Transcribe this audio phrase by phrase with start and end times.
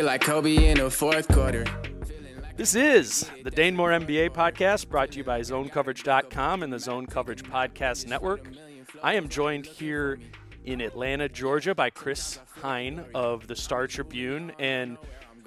[0.00, 1.62] Feel like Kobe in the fourth quarter.
[2.56, 7.04] This is the Dane Moore NBA podcast brought to you by ZoneCoverage.com and the Zone
[7.04, 8.48] Coverage Podcast Network.
[9.02, 10.18] I am joined here
[10.64, 14.52] in Atlanta, Georgia by Chris Hine of the Star Tribune.
[14.58, 14.96] And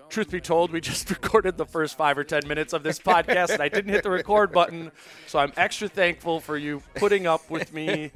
[0.09, 3.50] truth be told, we just recorded the first five or 10 minutes of this podcast
[3.50, 4.92] and I didn't hit the record button.
[5.25, 8.12] So I'm extra thankful for you putting up with me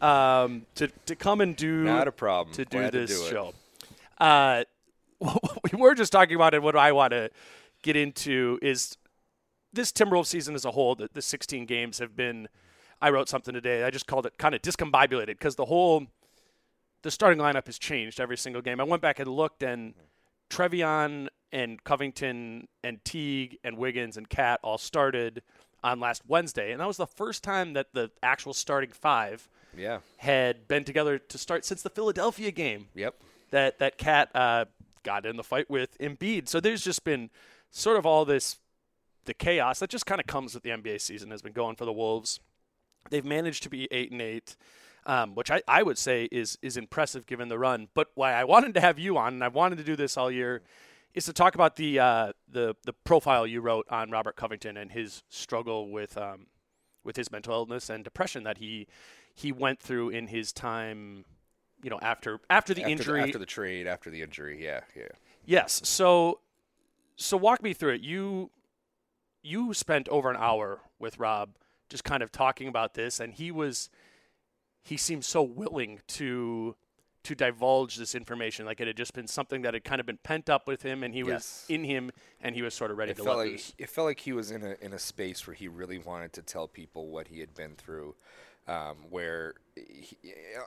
[0.00, 2.54] um, to, to come and do, Not a problem.
[2.54, 3.54] to do Glad to this do show.
[4.18, 4.62] Uh,
[5.20, 5.40] what
[5.72, 7.30] we were just talking about and what I want to
[7.82, 8.96] get into is
[9.72, 12.48] this Timberwolves season as a whole, the, the 16 games have been.
[13.02, 13.82] I wrote something today.
[13.84, 16.06] I just called it kind of discombobulated because the whole
[17.02, 18.78] the starting lineup has changed every single game.
[18.78, 19.94] I went back and looked, and
[20.50, 25.42] Treveon and Covington and Teague and Wiggins and Cat all started
[25.82, 30.00] on last Wednesday, and that was the first time that the actual starting five Yeah.
[30.18, 33.14] had been together to start since the Philadelphia game Yep.
[33.50, 34.66] that that cat uh,
[35.02, 36.48] got in the fight with Embiid.
[36.48, 37.30] So there's just been
[37.70, 38.58] sort of all this
[39.24, 41.84] the chaos that just kind of comes with the NBA season has been going for
[41.84, 42.40] the Wolves.
[43.10, 44.56] They've managed to be eight and eight,
[45.06, 47.88] um, which I, I would say is is impressive given the run.
[47.94, 50.30] But why I wanted to have you on, and I wanted to do this all
[50.30, 50.62] year,
[51.14, 54.92] is to talk about the uh, the the profile you wrote on Robert Covington and
[54.92, 56.46] his struggle with um,
[57.04, 58.86] with his mental illness and depression that he
[59.34, 61.24] he went through in his time,
[61.82, 63.20] you know, after after the after injury.
[63.20, 64.62] The, after the trade, after the injury.
[64.62, 64.80] Yeah.
[64.96, 65.08] Yeah.
[65.44, 65.80] Yes.
[65.84, 66.40] So
[67.16, 68.00] so walk me through it.
[68.02, 68.50] You
[69.42, 71.50] you spent over an hour with Rob
[71.88, 73.88] just kind of talking about this and he was
[74.82, 76.76] he seemed so willing to
[77.24, 80.18] to divulge this information like it had just been something that had kind of been
[80.22, 82.10] pent up with him and he was in him
[82.40, 83.74] and he was sort of ready It to felt let like loose.
[83.78, 86.42] it felt like he was in a in a space where he really wanted to
[86.42, 88.14] tell people what he had been through.
[88.70, 90.16] Um, where he,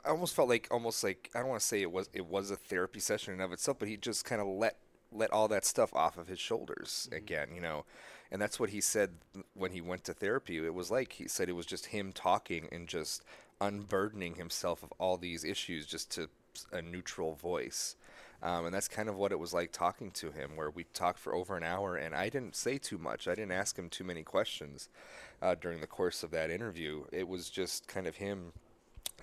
[0.04, 2.50] I almost felt like almost like I don't want to say it was it was
[2.50, 4.76] a therapy session in of itself, but he just kind of let
[5.10, 7.86] let all that stuff off of his shoulders again, you know.
[8.30, 9.12] And that's what he said
[9.54, 10.58] when he went to therapy.
[10.58, 13.22] It was like he said it was just him talking and just
[13.60, 16.28] unburdening himself of all these issues just to
[16.72, 17.96] a neutral voice.
[18.44, 21.18] Um, and that's kind of what it was like talking to him, where we talked
[21.18, 23.26] for over an hour, and I didn't say too much.
[23.26, 24.90] I didn't ask him too many questions
[25.40, 27.04] uh, during the course of that interview.
[27.10, 28.52] It was just kind of him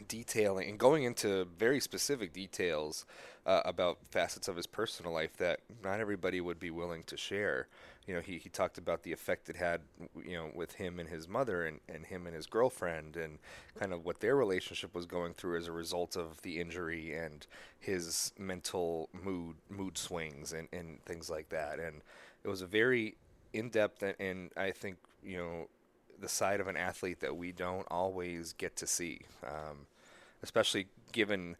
[0.07, 3.05] detailing and going into very specific details
[3.45, 7.67] uh, about facets of his personal life that not everybody would be willing to share.
[8.07, 9.81] You know, he, he talked about the effect it had,
[10.25, 13.37] you know, with him and his mother and, and him and his girlfriend and
[13.79, 17.45] kind of what their relationship was going through as a result of the injury and
[17.79, 21.79] his mental mood mood swings and, and things like that.
[21.79, 22.01] And
[22.43, 23.15] it was a very
[23.53, 25.67] in-depth and, and I think, you know,
[26.19, 29.87] the side of an athlete that we don't always get to see, um,
[30.43, 31.55] especially given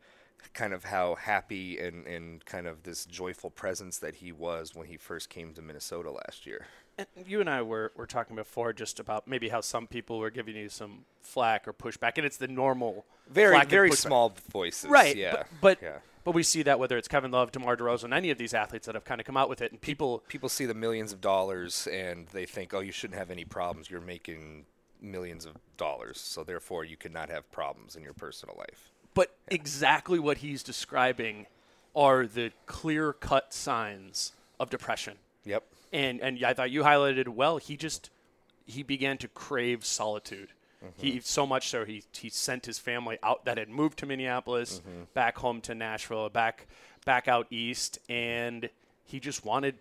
[0.53, 4.87] kind of how happy and, and kind of this joyful presence that he was when
[4.87, 6.67] he first came to Minnesota last year.
[6.97, 10.29] And you and I were, were talking before just about maybe how some people were
[10.29, 14.89] giving you some flack or pushback, and it's the normal Very very small voices.
[14.89, 15.15] right?
[15.15, 15.31] Yeah.
[15.31, 15.97] But but, yeah.
[16.23, 18.95] but we see that whether it's Kevin Love, DeMar DeRozan, any of these athletes that
[18.95, 21.87] have kind of come out with it, and people people see the millions of dollars
[21.87, 23.89] and they think, oh, you shouldn't have any problems.
[23.89, 24.65] You're making
[25.01, 28.90] millions of dollars, so therefore you could not have problems in your personal life.
[29.13, 31.47] But exactly what he's describing
[31.95, 35.17] are the clear cut signs of depression.
[35.45, 35.63] Yep.
[35.91, 37.57] And and I thought you highlighted well.
[37.57, 38.09] He just
[38.65, 40.49] he began to crave solitude.
[40.97, 44.81] He so much so he he sent his family out that had moved to Minneapolis,
[45.13, 46.65] back home to Nashville, back
[47.05, 48.69] back out east, and
[49.05, 49.75] he just wanted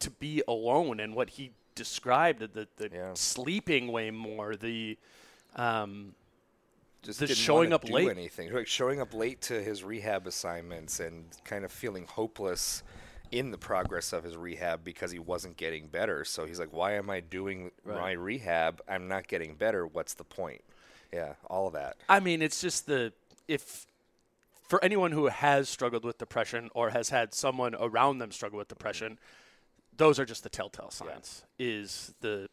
[0.00, 0.98] to be alone.
[0.98, 3.10] And what he described the the Yeah.
[3.14, 4.96] sleeping way more, the
[5.54, 6.14] um,
[7.02, 8.08] Just showing up late.
[8.08, 8.52] anything.
[8.52, 12.82] Like showing up late to his rehab assignments and kind of feeling hopeless
[13.30, 16.24] in the progress of his rehab because he wasn't getting better.
[16.24, 18.82] So he's like, "Why am I doing my rehab?
[18.88, 19.86] I'm not getting better.
[19.86, 20.62] What's the point?"
[21.12, 21.96] Yeah, all of that.
[22.08, 23.12] I mean, it's just the
[23.48, 23.86] if
[24.68, 28.68] for anyone who has struggled with depression or has had someone around them struggle with
[28.68, 29.18] depression,
[29.96, 31.44] those are just the telltale signs.
[31.58, 32.48] Is the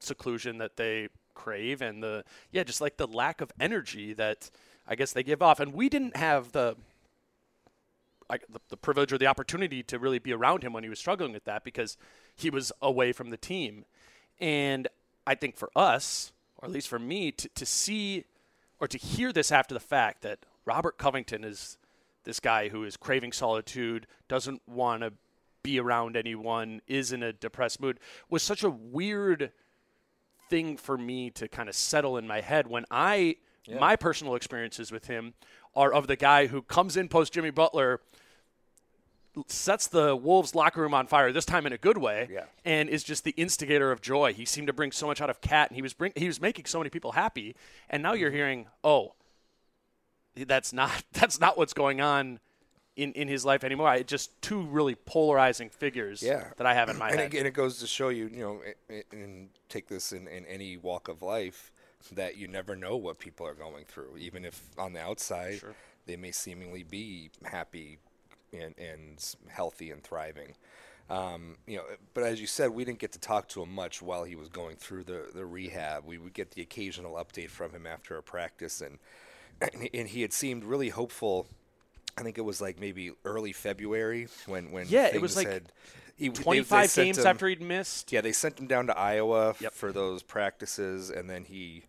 [0.00, 1.08] seclusion that they
[1.40, 4.50] crave and the yeah, just like the lack of energy that
[4.86, 5.60] I guess they give off.
[5.60, 6.76] And we didn't have the
[8.28, 10.98] like the, the privilege or the opportunity to really be around him when he was
[10.98, 11.96] struggling with that because
[12.36, 13.84] he was away from the team.
[14.38, 14.86] And
[15.26, 18.24] I think for us, or at least for me, to, to see
[18.78, 21.76] or to hear this after the fact that Robert Covington is
[22.24, 25.12] this guy who is craving solitude, doesn't want to
[25.62, 27.98] be around anyone, is in a depressed mood,
[28.28, 29.52] was such a weird
[30.50, 33.36] thing for me to kind of settle in my head when I
[33.78, 35.34] my personal experiences with him
[35.76, 38.00] are of the guy who comes in post Jimmy Butler
[39.46, 42.46] sets the Wolves locker room on fire this time in a good way Yeah.
[42.64, 44.32] and is just the instigator of joy.
[44.32, 46.40] He seemed to bring so much out of Cat and he was bring he was
[46.40, 47.54] making so many people happy
[47.88, 48.36] and now you're mm-hmm.
[48.36, 49.14] hearing, "Oh,
[50.34, 52.40] that's not that's not what's going on
[52.96, 53.88] in, in his life anymore.
[53.88, 56.48] I just two really polarizing figures Yeah.
[56.56, 57.34] that I have in my and head.
[57.34, 58.60] It, and it goes to show you, you know,
[58.90, 61.72] i- and take this in, in any walk of life,
[62.12, 64.16] that you never know what people are going through.
[64.18, 65.60] Even if on the outside
[66.06, 67.98] they may seemingly be happy
[68.52, 70.54] and, and healthy and thriving.
[71.08, 71.84] Um, you know,
[72.14, 74.48] but as you said, we didn't get to talk to him much while he was
[74.48, 76.04] going through the, the rehab.
[76.06, 78.98] We would get the occasional update from him after a practice, and
[79.94, 81.46] and he had seemed really hopeful.
[82.20, 85.72] I think it was like maybe early February when when Yeah, it was like had,
[86.16, 88.12] he, they- they 25 games him- after he'd missed.
[88.12, 89.72] yeah, they sent him down to Iowa Yep.
[89.72, 91.84] for those practices, and then he,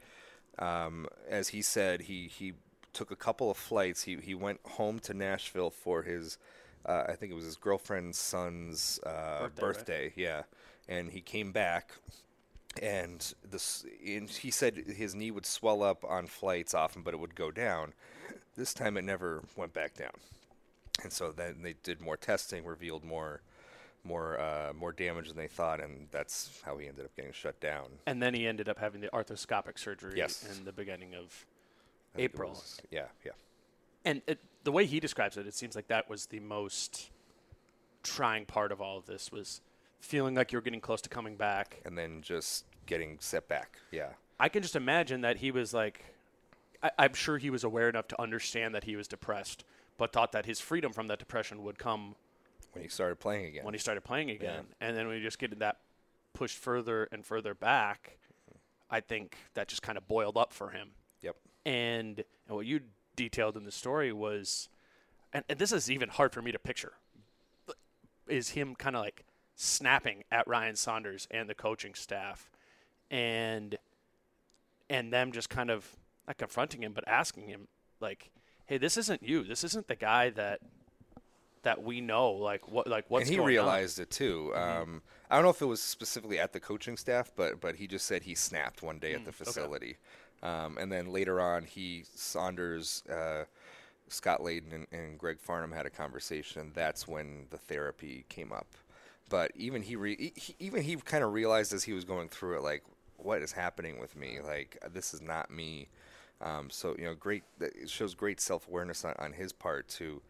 [0.57, 2.53] um, as he said, he he
[2.93, 4.03] took a couple of flights.
[4.03, 6.37] He he went home to Nashville for his,
[6.85, 10.03] uh, I think it was his girlfriend's son's uh, Birthday, birthday.
[10.03, 10.13] right?
[10.15, 10.43] Yeah,
[10.87, 11.91] and he came back,
[12.81, 17.17] and this and he said his knee would swell up on flights often, but it
[17.19, 17.93] would go down.
[18.55, 20.11] This time it never went back down,
[21.03, 23.41] and so then they did more testing, revealed more.
[24.03, 27.59] More, uh, more damage than they thought, and that's how he ended up getting shut
[27.59, 27.85] down.
[28.07, 30.43] And then he ended up having the arthroscopic surgery Yes.
[30.57, 31.45] in the beginning of
[32.17, 32.49] I April.
[32.49, 33.33] was- yeah, yeah.
[34.03, 37.11] And it, the way he describes it, it seems like that was the most
[38.01, 39.61] trying part of all of this was
[39.99, 41.79] feeling like you were getting close to coming back.
[41.85, 43.77] And then just getting set back.
[43.91, 44.13] Yeah.
[44.39, 46.03] I can just imagine that he was like,
[46.83, 49.63] I, I'm sure he was aware enough to understand that he was depressed,
[49.97, 52.15] but thought that his freedom from that depression would come
[52.73, 53.63] When he started playing again.
[53.65, 54.65] when he started playing again.
[54.79, 55.77] And then when he just get that
[56.33, 58.17] pushed further and further back,
[58.89, 60.91] I think that just kind of boiled up for him.
[61.21, 61.35] Yep.
[61.65, 62.81] And, and what you
[63.15, 64.69] detailed in the story was,
[65.33, 66.93] and, and this is even hard for me to picture,
[68.27, 72.49] is him kind of like snapping at Ryan Saunders and the coaching staff,
[73.09, 73.77] and
[74.89, 75.85] and them just kind of
[76.27, 77.67] not confronting him, but asking him
[77.99, 78.31] like,
[78.65, 79.43] "Hey, this isn't you.
[79.43, 80.61] This isn't the guy that
[81.63, 82.31] that we know.
[82.31, 82.87] Like what?
[82.87, 84.53] Like what's and he going on?" realized it too.
[84.55, 87.87] Um, I don't know if it was specifically at the coaching staff, but but he
[87.87, 89.97] just said he snapped one day at the facility,
[90.43, 93.45] um, and then later on, he Saunders, uh,
[94.07, 96.71] Scott Layden, and, and Gregg Farnam had a conversation.
[96.73, 98.67] That's when the therapy came up.
[99.29, 102.57] But even he, re- he even he kind of realized as he was going through
[102.57, 102.83] it, like
[103.17, 104.39] what is happening with me?
[104.43, 105.87] Like this is not me.
[106.41, 107.43] Um, so you know, great.
[107.59, 110.21] that- It shows great self awareness on, on his part to,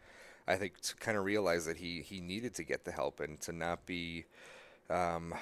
[0.47, 3.39] I think, to kind of realize that he he needed to get the help and
[3.41, 4.25] to not be
[4.89, 5.33] um,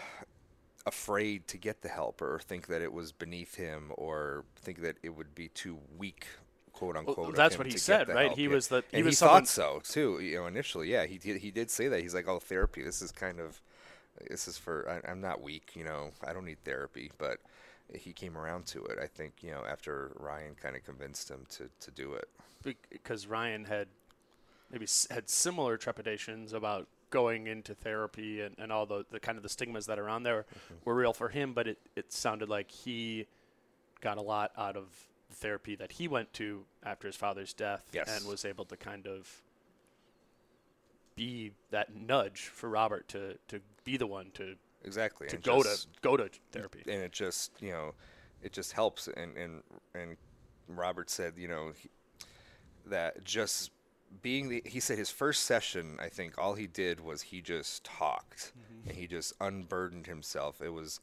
[0.86, 4.98] afraid to get the help or think that it was beneath him or think that
[5.04, 6.28] it would be too weak.
[6.72, 8.28] "Quote unquote." of that's what he said, right?
[8.28, 8.38] help.
[8.38, 8.50] He Yeah.
[8.50, 10.20] was the- he and was he someone- thought so too.
[10.22, 11.42] You know, initially, yeah, he did.
[11.42, 12.02] He did say that.
[12.02, 12.82] He's like, "Oh, therapy.
[12.84, 13.60] This is kind of
[14.30, 16.12] this is for I, I'm not weak, you know.
[16.24, 17.40] I don't need therapy, but
[17.96, 19.00] he came around to it.
[19.02, 22.28] I think you know after Ryan kind of convinced him to to do it.
[22.90, 23.88] because Ryan had
[24.72, 29.42] maybe had similar trepidations about going into therapy and, and all the, the kind of
[29.44, 30.76] the stigmas that are on there Mm-hmm.
[30.86, 33.26] were real for him, but it, it sounded like he
[34.00, 34.86] got a lot out of
[35.30, 38.08] the therapy that he went to after his father's death Yes.
[38.16, 39.42] and was able to kind of
[41.16, 45.28] be that nudge for Robert to, to be the one to Exactly.
[45.28, 46.82] to and go just- to go to therapy.
[46.88, 47.94] and it just you know
[48.42, 49.08] it just helps.
[49.08, 50.18] And and and
[50.68, 51.90] robert said you know he,
[52.86, 53.72] that just
[54.22, 57.84] being the he said his first session i think all he did was he just
[57.84, 58.90] talked mm-hmm.
[58.90, 60.62] and he just unburdened himself.
[60.62, 61.00] It was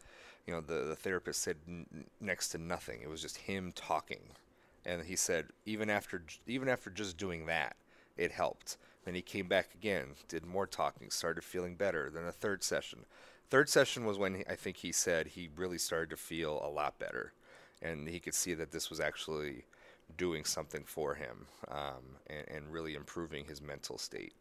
[0.47, 3.01] you know the, the therapist said n- next to nothing.
[3.03, 4.21] It was just him talking.
[4.85, 7.77] And he said even after even after just doing that
[8.17, 8.77] it helped.
[9.05, 12.11] Then he came back again did more talking started feeling better.
[12.11, 13.05] Then a third session
[13.51, 16.71] third session was when he, i think he said he really started to feel a
[16.71, 17.33] lot better
[17.83, 19.65] and he could see that this was actually
[20.17, 24.35] doing something for him um, and, and really improving his mental state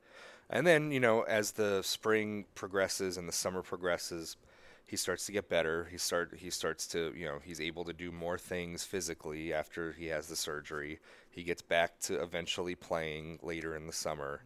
[0.49, 4.37] and then you know as the spring progresses and the summer progresses
[4.85, 5.87] he starts to get better.
[5.89, 9.91] He start he starts to you know he's able to do more things physically after
[9.93, 10.99] he has the surgery.
[11.29, 14.43] He gets back to eventually playing later in the summer,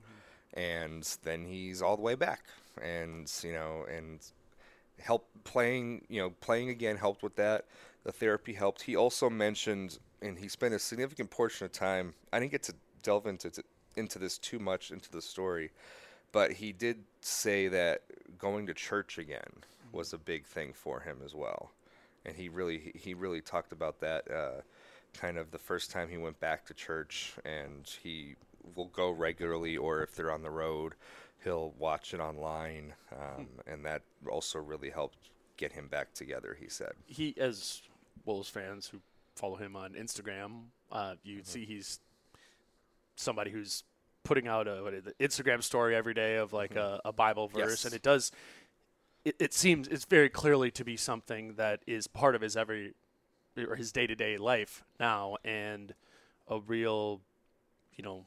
[0.54, 2.46] and then he's all the way back.
[2.82, 4.22] And you know and
[5.00, 7.66] help playing you know playing again helped with that.
[8.04, 8.84] The therapy helped.
[8.84, 12.14] He also mentioned and he spent a significant portion of time.
[12.32, 13.52] I didn't get to delve into
[13.96, 15.72] into this too much into the story,
[16.32, 18.04] but he did say that
[18.38, 21.72] going to church again was a big thing for him as well,
[22.26, 24.62] and he really he really talked about that uh,
[25.14, 28.36] kind of the first time he went back to church, and he
[28.76, 30.94] will go regularly, or if they're on the road,
[31.44, 35.18] he'll watch it online, um, and that also really helped
[35.58, 36.56] get him back together.
[36.60, 36.92] He said.
[37.06, 37.82] he as
[38.26, 39.00] Wolves fans who
[39.36, 41.44] follow him on Instagram, uh, you Mm-hmm.
[41.46, 42.00] see he's
[43.16, 43.84] somebody who's
[44.24, 47.48] putting out a what is it, Instagram story every day of like a, a Bible
[47.48, 47.70] verse, Mm-hmm.
[47.70, 47.86] Yes.
[47.86, 48.32] and it does.
[49.26, 52.94] It, it seems it's very clearly to be something that is part of his every
[53.58, 55.94] or his day to day life now, and
[56.48, 57.20] a real,
[57.96, 58.26] you know,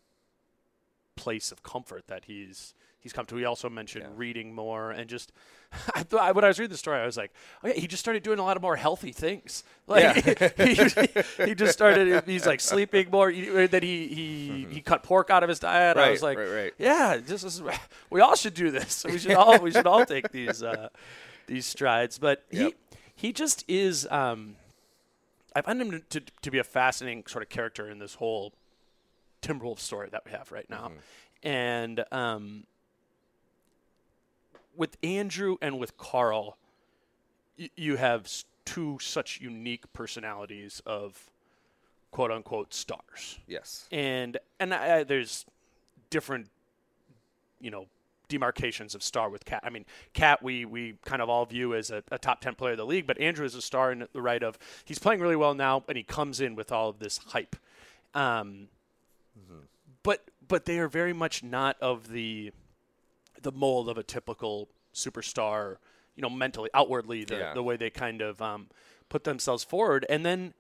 [1.22, 3.36] place of comfort that he's he's come to.
[3.36, 4.14] He also mentioned Yeah.
[4.16, 5.32] reading more and just.
[5.94, 7.32] I thought when I was reading the story, I was like,
[7.64, 9.64] "Oh yeah, he just started doing a lot of more healthy things.
[9.88, 10.14] Like
[10.56, 10.74] he,
[11.44, 12.24] he just started.
[12.26, 13.32] He's like sleeping more.
[13.32, 15.96] That he he he cut pork out of his diet.
[15.96, 16.72] I was like, right, right.
[16.78, 17.60] yeah, this is.
[18.10, 19.04] We all should do this.
[19.04, 20.88] We should all we should all take these uh,
[21.46, 22.18] these strides.
[22.18, 22.72] But Yep.
[23.16, 24.06] he he just is.
[24.10, 24.56] Um,
[25.54, 28.52] I find him to, to be a fascinating sort of character in this whole
[29.42, 30.86] Timberwolves story that we have right now.
[30.88, 31.48] Mm-hmm.
[31.48, 32.64] And um,
[34.76, 36.56] with Andrew and with Karl,
[37.58, 38.30] y- you have
[38.64, 41.30] two such unique personalities of
[42.12, 43.38] quote unquote stars.
[43.46, 43.88] Yes.
[43.90, 45.44] And and I, I- there's
[46.10, 46.48] different,
[47.60, 47.86] you know,
[48.28, 49.60] demarcations of star with Cat.
[49.64, 49.84] I mean,
[50.14, 52.86] Cat we we kind of all view as a, a top ten player of the
[52.86, 55.82] league, but Andrew is a star in the right of he's playing really well now,
[55.88, 57.56] and he comes in with all of this hype.
[58.14, 58.68] Um,
[60.02, 62.52] but but they are very much not of the
[63.40, 65.76] the mold of a typical superstar.
[66.16, 67.54] You know, mentally, outwardly, the Yeah.
[67.54, 68.68] the way they kind of um,
[69.08, 70.52] put themselves forward, and then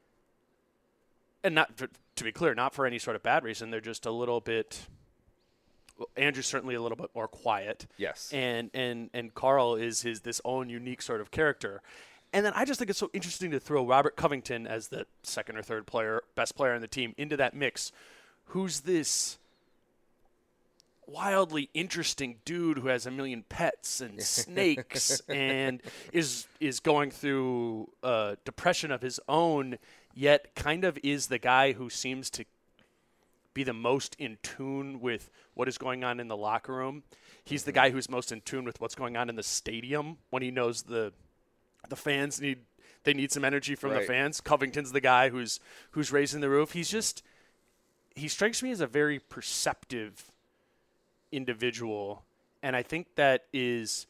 [1.44, 3.70] and not for, to be clear, not for any sort of bad reason.
[3.70, 4.86] They're just a little bit.
[5.98, 7.86] well, Andrew's certainly a little bit more quiet.
[7.98, 8.30] Yes.
[8.32, 11.82] And and and Karl is his this own unique sort of character.
[12.34, 15.58] And then I just think it's so interesting to throw Robert Covington as the second
[15.58, 17.92] or third player, best player on the team, into that mix.
[18.52, 19.38] Who's this
[21.06, 25.80] wildly interesting dude who has a million pets and snakes and
[26.12, 29.78] is is going through uh, depression of his own,
[30.14, 32.44] yet kind of is the guy who seems to
[33.54, 37.02] be the most in tune with what is going on in the locker room.
[37.44, 40.42] He's the guy who's most in tune with what's going on in the stadium when
[40.42, 41.12] he knows the
[41.88, 42.58] the fans need
[43.04, 44.40] they need some energy from the fans.
[44.40, 45.58] Covington's the guy who's
[45.92, 46.72] who's raising the roof.
[46.72, 47.22] He's just
[48.14, 50.30] he strikes me as a very perceptive
[51.30, 52.24] individual
[52.62, 54.06] and I think that is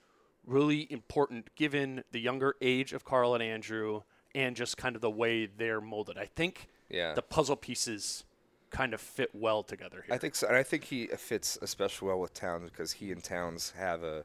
[0.46, 4.02] really important given the younger age of Karl and Andrew
[4.34, 6.18] and just kind of the way they're molded.
[6.18, 7.14] I think Yeah.
[7.14, 8.24] the puzzle pieces
[8.70, 10.14] kind of fit well together here.
[10.14, 13.22] I think so, and I think he fits especially well with Towns because he and
[13.22, 14.24] Towns have a.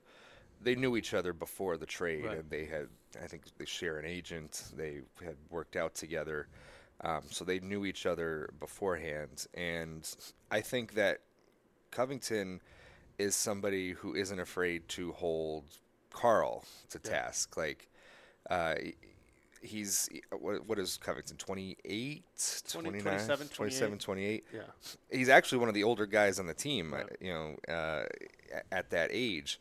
[0.62, 2.38] They knew each other before the trade, Right.
[2.40, 2.88] and they had.
[3.22, 4.64] I think they share an agent.
[4.76, 6.48] They had worked out together,
[7.02, 9.46] um, so they knew each other beforehand.
[9.54, 10.08] And
[10.52, 11.20] I think that
[11.92, 12.62] Covington
[13.18, 15.66] is somebody who isn't afraid to hold
[16.12, 17.58] Karl to task.
[17.58, 17.88] Like,
[18.50, 18.76] uh,
[19.62, 22.24] he's what, what is Covington 28
[22.70, 24.62] 20, 29 27, 27 28 Yeah.
[25.12, 28.04] he's actually one of the older guys on the team uh, you know uh,
[28.72, 29.60] at that age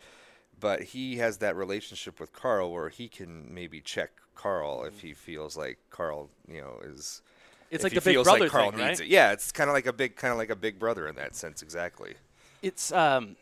[0.61, 5.13] but he has that relationship with Karl where he can maybe check Karl if he
[5.15, 7.23] feels like Karl you know is
[7.71, 9.09] It's like the big feels brother like Carl thing, needs right?
[9.09, 11.15] it yeah it's kind of like a big kind of like a big brother in
[11.17, 12.15] that sense exactly
[12.63, 13.37] It's um,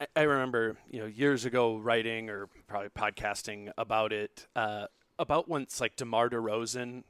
[0.00, 4.46] I, I remember you know years ago writing or probably podcasting about it.
[4.56, 4.86] Uh,
[5.18, 7.02] about once like Demar Derozan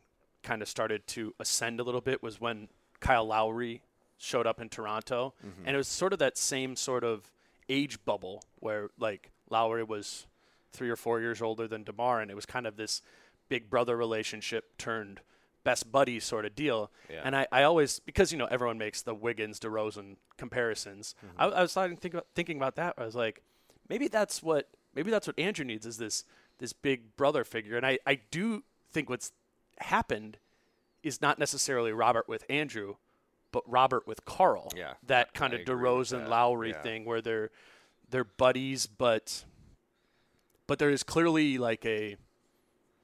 [0.43, 2.69] kind of started to ascend a little bit was when
[3.01, 3.83] Kyle Lowry
[4.17, 5.35] showed up in Toronto,
[5.67, 7.31] and it was sort of that same sort of
[7.69, 10.27] age bubble where like Lowry was
[10.73, 13.03] three or four years older than Demar, and it was kind of this
[13.49, 15.21] big brother relationship turned
[15.65, 16.91] best buddy sort of deal.
[17.11, 17.23] Yeah.
[17.25, 21.15] And I, I always because you know everyone makes the Wiggins DeRozan comparisons.
[21.25, 21.41] Mm-hmm.
[21.41, 22.95] I, I was starting think about, thinking about that.
[22.97, 23.43] I was like,
[23.89, 26.25] maybe that's what maybe that's what Andrew needs is this
[26.59, 27.77] this big brother figure.
[27.77, 29.33] And I, I do think what's
[29.79, 30.39] happened
[31.03, 32.97] is not necessarily Robert with Andrew,
[33.53, 34.71] but Robert with Karl.
[34.77, 36.29] Yeah, That kind I of DeRozan.
[36.29, 36.83] Lowry Yeah.
[36.83, 37.51] thing where they're
[38.11, 39.45] they're buddies, but
[40.67, 42.17] but there is clearly like a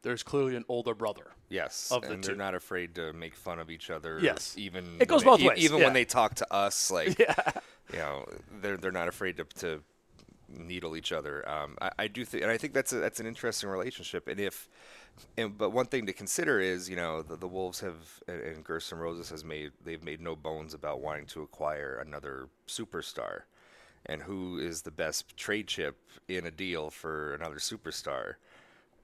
[0.03, 1.29] there's clearly an older brother.
[1.49, 2.29] Yes, of the and two.
[2.29, 4.19] they're not afraid to make fun of each other.
[4.21, 4.55] Yes.
[4.59, 5.85] even It goes when both they, ways, Even yeah.
[5.85, 7.19] when they talk to us, like
[7.93, 8.27] you know,
[8.61, 9.83] they're they're not afraid to to
[10.59, 11.49] needle each other.
[11.49, 14.29] Um, I, I do think, and I think that's a, that's an interesting relationship.
[14.29, 14.69] And if,
[15.37, 18.65] and but one thing to consider is, you know, the, the Wolves have and, and
[18.65, 23.43] Gersson Rosas has made they've made no bones about wanting to acquire another superstar.
[24.07, 25.97] And who is the best trade chip
[26.29, 28.35] in a deal for another superstar?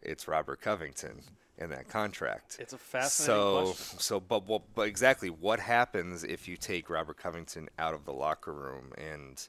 [0.02, 1.22] It's Robert Covington
[1.56, 2.56] in that contract.
[2.58, 3.98] It's a fascinating so, question.
[3.98, 8.12] So, but, but, but exactly what happens if you take Robert Covington out of the
[8.12, 9.46] locker room and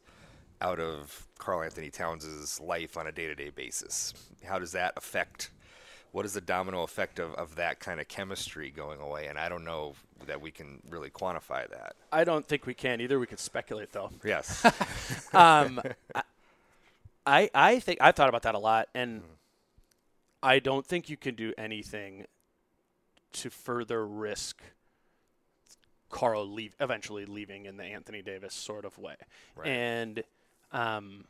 [0.62, 4.14] out of Karl Anthony Towns' life on a day-to-day basis?
[4.46, 5.52] How does that affect?
[6.12, 9.28] What is the domino effect of, of that kind of chemistry going away?
[9.28, 9.96] And I don't know
[10.28, 11.96] that we can really quantify that.
[12.12, 13.20] I don't think we can either.
[13.20, 14.12] We could speculate though.
[14.24, 14.64] Yes.
[15.34, 15.82] um,
[17.26, 19.22] I I think I thought about that a lot, and
[20.44, 22.26] I don't think you can do anything
[23.34, 24.62] to further risk
[26.10, 29.16] Karl leave eventually leaving in the Anthony Davis sort of way,
[29.56, 29.68] Right.
[29.68, 30.24] and
[30.72, 31.26] um,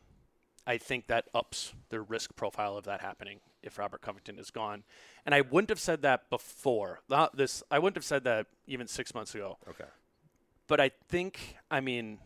[0.68, 4.84] I think that ups the risk profile of that happening if Robert Covington is gone.
[5.26, 7.00] And I wouldn't have said that before.
[7.10, 7.64] Not this.
[7.72, 9.86] I wouldn't have said that even six months ago okay.
[10.68, 12.20] but I think I mean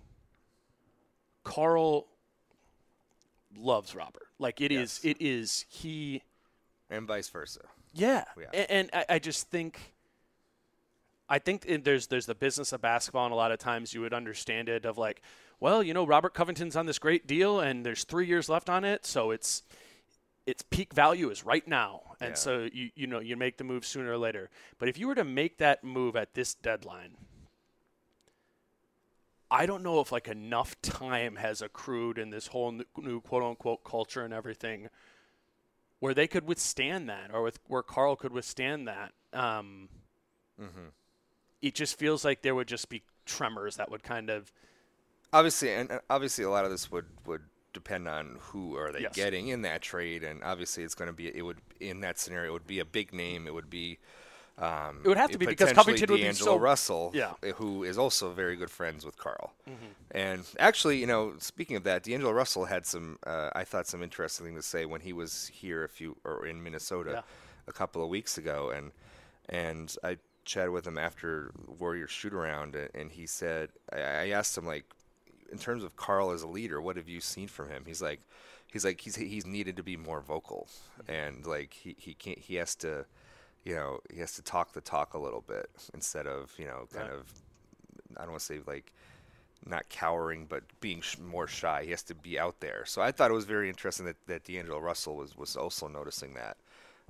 [1.44, 2.08] Karl
[3.58, 4.28] loves Robert.
[4.40, 5.16] Like it is, Yes.
[5.16, 6.22] it is he
[6.90, 7.62] And vice versa.
[7.94, 8.26] yeah.
[8.38, 8.46] Yeah.
[8.54, 9.80] A- And, I, I just think
[11.28, 14.14] I think there's there's the business of basketball and a lot of times you would
[14.14, 15.22] understand it of like,
[15.60, 18.84] well, you know, Robert Covington's on this great deal and there's 3 years left on
[18.84, 19.64] it, so it's
[20.46, 22.16] its peak value is right now.
[22.20, 22.36] And Yeah.
[22.36, 24.50] so you you know, you make the move sooner or later.
[24.78, 27.18] But if you were to make that move at this deadline,
[29.50, 33.84] I don't know if like enough time has accrued in this whole new quote unquote
[33.84, 34.90] culture and everything
[36.00, 39.14] where they could withstand that or with where Karl could withstand that.
[39.34, 39.90] Um,
[41.62, 44.52] It just feels like there would just be tremors that would kind of
[45.36, 47.42] obviously and obviously a lot of this would would
[47.74, 49.16] depend on who are they Yes.
[49.16, 52.52] getting in that trade and obviously it's going to be it would in that scenario
[52.52, 54.00] it would be a big name it would be
[54.58, 57.32] um, It would have to be because Covington would be D'Angelo so- Russell Yeah.
[57.42, 57.50] Mm-hmm.
[57.50, 59.54] uh, who is also very good friends with Karl
[60.12, 64.02] and actually you know speaking of that D'Angelo Russell had some uh, I thought some
[64.02, 67.22] interesting thing to say when he was here a few or in Minnesota Yeah.
[67.68, 68.94] a couple of weeks ago and
[69.50, 74.30] and I chatted with him after Warriors shoot around and, and he said I, I
[74.30, 74.86] asked him like
[75.52, 77.84] in terms of Karl as a leader, what have you seen from him?
[77.86, 78.22] He's like,
[78.72, 80.68] he's like, he's he's needed to be more vocal,
[81.08, 83.06] and like he he can't he has to,
[83.64, 86.88] you know, he has to talk the talk a little bit instead of you know
[86.94, 87.18] kind Right.
[87.20, 87.32] of,
[88.18, 88.92] I don't want to say like,
[89.66, 91.84] not cowering, but being sh- more shy.
[91.86, 92.84] He has to be out there.
[92.86, 96.34] So I thought it was very interesting that that D'Angelo Russell was was also noticing
[96.36, 96.58] that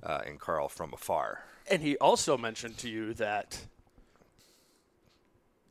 [0.02, 1.44] uh, in Karl from afar.
[1.70, 3.66] and he also mentioned to you that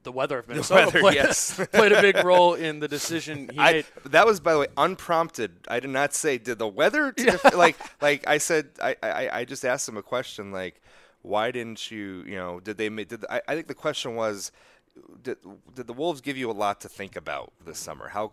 [0.06, 1.60] the weather of Minnesota weather, played, yes.
[1.74, 3.86] played a big role in the decision he I, made.
[4.06, 5.52] that was, by the way, unprompted.
[5.68, 8.70] I did not say did the weather to like like I said.
[8.82, 10.82] I, I I just asked him a question like,
[11.22, 14.16] why didn't you you know did they make did the, I, I think the question
[14.16, 14.52] was
[15.22, 15.38] did,
[15.76, 18.08] did the Wolves give you a lot to think about this summer?
[18.08, 18.32] How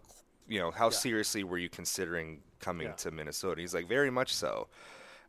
[0.48, 2.92] you know how seriously were you considering coming Yeah.
[2.94, 3.60] to Minnesota?
[3.60, 4.68] He's like very much so.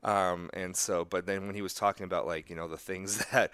[0.03, 3.25] Um, and so, but then when he was talking about like you know the things
[3.31, 3.51] that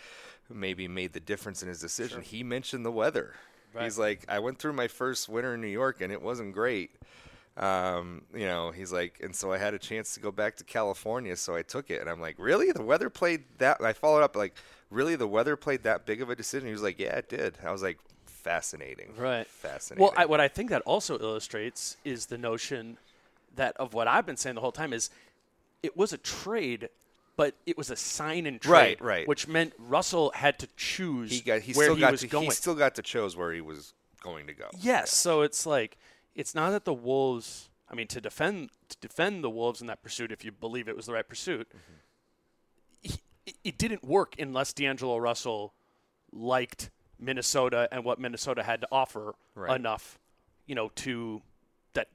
[0.49, 3.33] maybe made the difference in his decision, he mentioned the weather.
[3.79, 6.91] He's like, I went through my first winter in New York and it wasn't great.
[7.55, 10.63] Um, you know, he's like, and so I had a chance to go back to
[10.63, 11.99] California, so I took it.
[12.01, 12.71] And I'm like, really?
[12.71, 13.79] The weather played that?
[13.79, 14.55] And I followed up like,
[14.89, 15.15] really?
[15.15, 16.67] The weather played that big of a decision?
[16.67, 17.57] He was like, yeah, it did.
[17.63, 19.13] I was like, fascinating.
[19.17, 19.45] Right.
[19.45, 20.03] Fascinating.
[20.03, 22.97] Well, I, what I think that also illustrates is the notion
[23.55, 25.09] that of what I've been saying the whole time is
[25.83, 26.89] it was a trade,
[27.39, 29.27] but it was a sign and trade, Right, right.
[29.27, 32.27] which meant Russell had to choose he got, he where still he got was to,
[32.27, 32.43] going.
[32.43, 34.65] he still got to chose where he was going to go.
[34.77, 35.97] Yes, so it's like
[36.35, 37.69] it's not that the Wolves.
[37.89, 40.97] I mean, to defend to defend the Wolves in that pursuit, if you believe it
[40.97, 41.93] was the right pursuit, mm-hmm.
[43.03, 45.73] he- it, it didn't work unless D'Angelo Russell
[46.33, 49.77] liked Minnesota and what Minnesota had to offer Right.
[49.79, 50.19] enough,
[50.65, 51.41] you know, to
[51.93, 52.09] that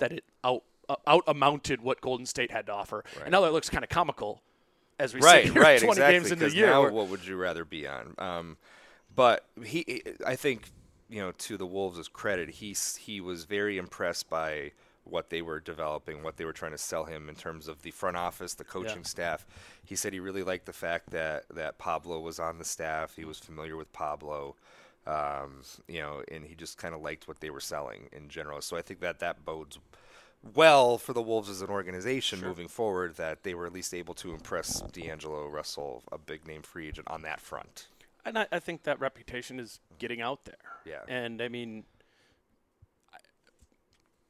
[0.00, 0.64] that it out
[1.06, 3.04] out amounted what Golden State had to offer.
[3.22, 4.42] And now that looks kind of comical
[4.98, 6.14] as we right, sit here right, 20 exactly.
[6.14, 6.66] games in the year.
[6.66, 8.14] now, what would you rather be on?
[8.18, 8.56] Um,
[9.14, 10.70] but he, I think,
[11.08, 14.72] you know, to the Wolves' credit, he he was very impressed by
[15.04, 17.90] what they were developing, what they were trying to sell him in terms of the
[17.90, 19.46] front office, the coaching staff.
[19.84, 23.16] He said he really liked the fact that that Pablo was on the staff.
[23.16, 24.56] He was familiar with Pablo.
[25.06, 28.60] Um, you know, and he just kind of liked what they were selling in general.
[28.60, 29.78] So I think that that bodes
[30.54, 34.14] well for the Wolves as an organization moving forward that they were at least able
[34.14, 37.88] to impress D'Angelo Russell, a big name free agent, on that front.
[38.24, 40.54] and I, I think that reputation is getting out there.
[40.84, 41.00] Yeah.
[41.08, 41.84] And I mean,
[43.12, 43.18] I-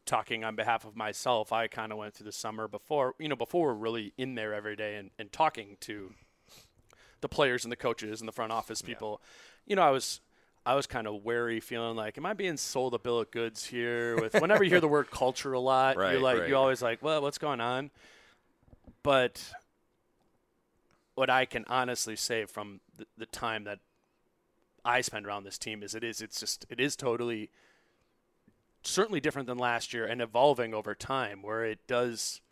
[0.06, 3.36] talking on behalf of myself, I kind of went through the summer before, you know,
[3.36, 6.12] before we're really in there every day and, and talking to
[7.20, 9.20] the players and the coaches and the front office people.
[9.66, 10.20] You know, I was.
[10.68, 13.64] I was kind of wary, feeling like, am I being sold a bill of goods
[13.64, 14.20] here?
[14.20, 16.48] With whenever you hear the word culture a lot, you're like, right.
[16.50, 17.90] you're always like, well, what's going on?
[19.02, 19.42] But
[21.14, 23.78] what I can honestly say from the, the time that
[24.84, 27.48] I spend around this team is it is it's just it is totally
[28.82, 32.42] certainly different than last year and evolving over time where it does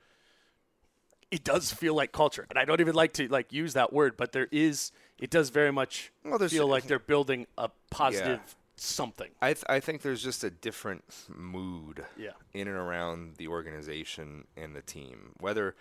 [1.30, 4.16] it does feel like culture and I don't even like to like use that word
[4.16, 8.52] but there is it does very much Well, feel like they're building a positive Yeah.
[8.76, 12.32] something I th- I think there's just a different mood Yeah.
[12.52, 15.34] in and around the organization and the team.
[15.40, 15.74] Whether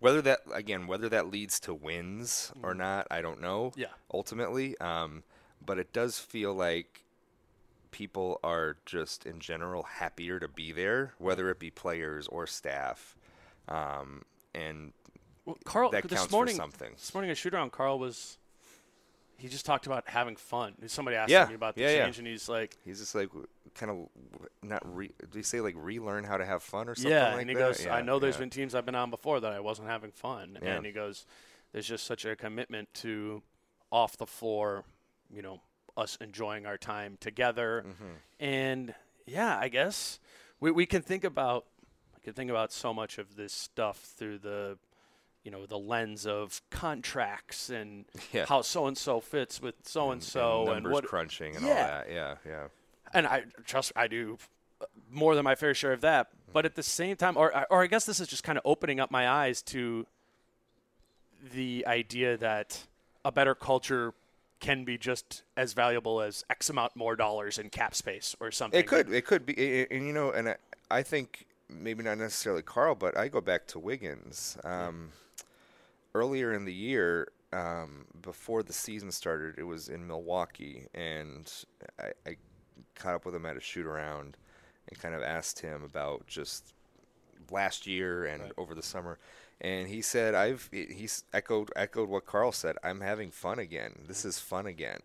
[0.00, 3.70] whether that again whether that leads to wins or not, I don't know.
[3.70, 3.80] Mm-hmm.
[3.80, 3.92] Yeah.
[4.12, 5.24] Ultimately, um,
[5.64, 7.02] but it does feel like
[7.90, 13.16] people are just in general happier to be there, whether it be players or staff.
[13.66, 14.24] Um,
[14.54, 14.92] and
[15.44, 16.92] Well, Karl, that this counts morning, for something.
[16.92, 18.38] This morning, a shoot around Karl was.
[19.38, 20.74] He just talked about having fun.
[20.88, 22.04] Somebody asked Yeah, him about the yeah, yeah.
[22.04, 23.28] change, and he's like, He's just like
[23.74, 24.08] kind of
[24.62, 25.10] not re.
[25.30, 27.54] Do you say like relearn how to have fun or something "Yeah," like and he
[27.54, 27.60] that?
[27.60, 28.40] goes, "I know there's yeah.
[28.40, 30.74] been teams I've been on before that I wasn't having fun," Yeah.
[30.74, 31.24] and he goes,
[31.72, 33.42] "There's just such a commitment to
[33.92, 34.84] off the floor,
[35.32, 35.60] you know,
[35.96, 38.14] us enjoying our time together, Mm-hmm.
[38.44, 40.18] and yeah, I guess
[40.58, 41.66] we we can think about
[42.16, 44.78] we can think about so much of this stuff through the
[45.44, 48.46] you know the lens of contracts and Yeah.
[48.46, 51.70] how so and so fits with so and so and what crunching and Yeah.
[51.70, 52.06] all that.
[52.10, 52.64] Yeah, yeah.
[53.14, 54.38] and I trust I do
[54.80, 56.28] uh, more than my fair share of that.
[56.52, 59.00] But at the same time, or or I guess this is just kind of opening
[59.00, 60.06] up my eyes to
[61.52, 62.86] the idea that
[63.24, 64.14] a better culture
[64.60, 68.78] can be just as valuable as X amount more dollars in cap space or something.
[68.80, 70.56] It could, it could be, and you know, and I,
[70.90, 74.56] I think maybe not necessarily Karl, but I go back to Wiggins.
[74.64, 75.10] Um,
[76.14, 81.50] earlier in the year, um, before the season started, it was in Milwaukee, and
[81.98, 82.36] I, I
[82.94, 84.36] caught up with him at a shoot around
[84.88, 86.72] and kind of asked him about just
[87.50, 89.18] last year and over the summer.
[89.60, 92.76] And he said, "I've." he- He's echoed echoed what Karl said.
[92.84, 94.04] I'm having fun again.
[94.06, 95.00] This is fun again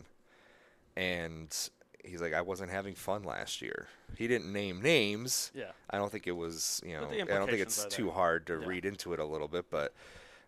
[0.95, 1.69] and
[2.03, 3.87] he's like, I wasn't having fun last year.
[4.17, 5.51] He didn't name names.
[5.55, 5.71] Yeah.
[5.89, 8.13] I don't think it was, you know, I don't think it's too there.
[8.13, 8.67] hard to Yeah.
[8.67, 9.93] read into it a little bit, but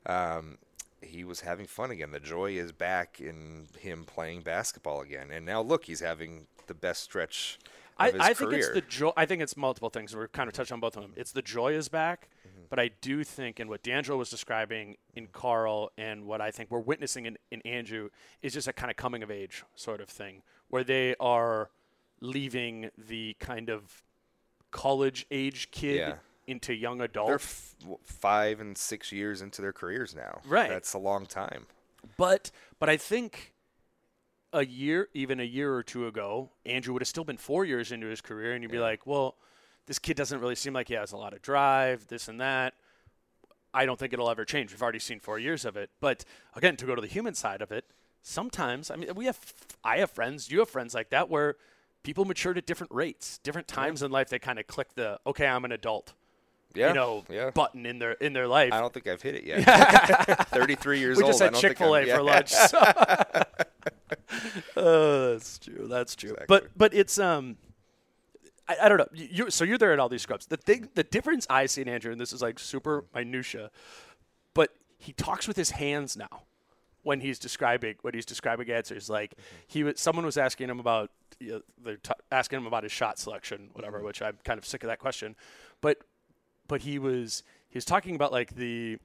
[0.06, 0.58] um,
[1.02, 2.12] he was having fun again.
[2.12, 5.30] The joy is back in him playing basketball again.
[5.32, 7.60] And now look, he's having the best stretch
[8.00, 8.34] of I, I career.
[8.34, 9.12] think it's the joy.
[9.16, 10.16] I think it's multiple things.
[10.16, 11.14] We're kind of touched on both of them.
[11.16, 12.64] It's the joy is back, Mm-hmm.
[12.70, 16.70] but I do think, and what D'Angelo was describing in Karl, and what I think
[16.72, 18.10] we're witnessing in, in Andrew
[18.42, 21.70] is just a kind of coming of age sort of thing, where they are
[22.22, 24.04] leaving the kind of
[24.72, 26.14] college age kid Yeah.
[26.48, 27.28] Into young adult.
[27.28, 30.42] They're f- five and six years into their careers now.
[30.48, 30.70] Right.
[30.70, 31.66] That's a long time.
[32.18, 33.54] But but I think
[34.54, 37.92] a year, even a year or two ago, Andrew would have still been four years
[37.92, 39.36] into his career, and you'd be like, well,
[39.86, 42.74] this kid doesn't really seem like he has a lot of drive, this and that.
[43.74, 44.72] I don't think it'll ever change.
[44.72, 45.90] We've already seen four years of it.
[46.00, 46.24] But
[46.56, 47.86] again, to go to the human side of it,
[48.22, 49.54] sometimes I mean we have
[49.84, 51.56] I have friends, you have friends like that where
[52.04, 54.30] people matured at different rates, different times in life.
[54.30, 56.14] They kind of click the okay, I'm an adult,
[56.76, 56.90] Yeah.
[56.90, 57.52] you know, yeah.
[57.52, 58.74] button in their in their life.
[58.74, 60.48] I don't think I've hit it yet.
[60.50, 61.32] 33 years we old.
[61.32, 62.52] just I had Chick Fil A for lunch.
[62.52, 62.78] So.
[62.78, 63.44] uh,
[64.76, 65.88] that's true.
[65.88, 66.36] That's true.
[66.48, 67.58] But but it's um,
[68.68, 69.08] I, I don't know.
[69.14, 70.48] You so you're there at all these scrubs.
[70.48, 73.72] The thing, the difference I see in Andrew, and this is like super minutia,
[74.54, 76.44] but he talks with his hands now
[77.04, 79.10] when he's describing what he's describing answers.
[79.10, 79.36] Like
[79.68, 82.92] he was, someone was asking him about you know, they're t- asking him about his
[82.92, 84.02] shot selection, whatever.
[84.02, 85.36] Which I'm kind of sick of that question,
[85.82, 86.00] but
[86.68, 88.98] but he was he was talking about like the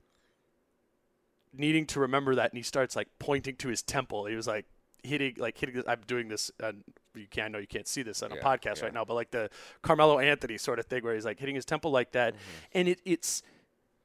[1.52, 4.26] needing to remember that, and he starts like pointing to his temple.
[4.26, 4.66] He was like
[5.02, 5.82] hitting, like hitting.
[5.86, 6.50] I'm doing this.
[6.60, 8.84] And you can't I know you can't see this on a podcast yeah.
[8.84, 9.50] right now, but like the
[9.82, 12.78] Carmelo Anthony sort of thing, where he's like hitting his temple like that, mm-hmm.
[12.78, 13.42] and it it's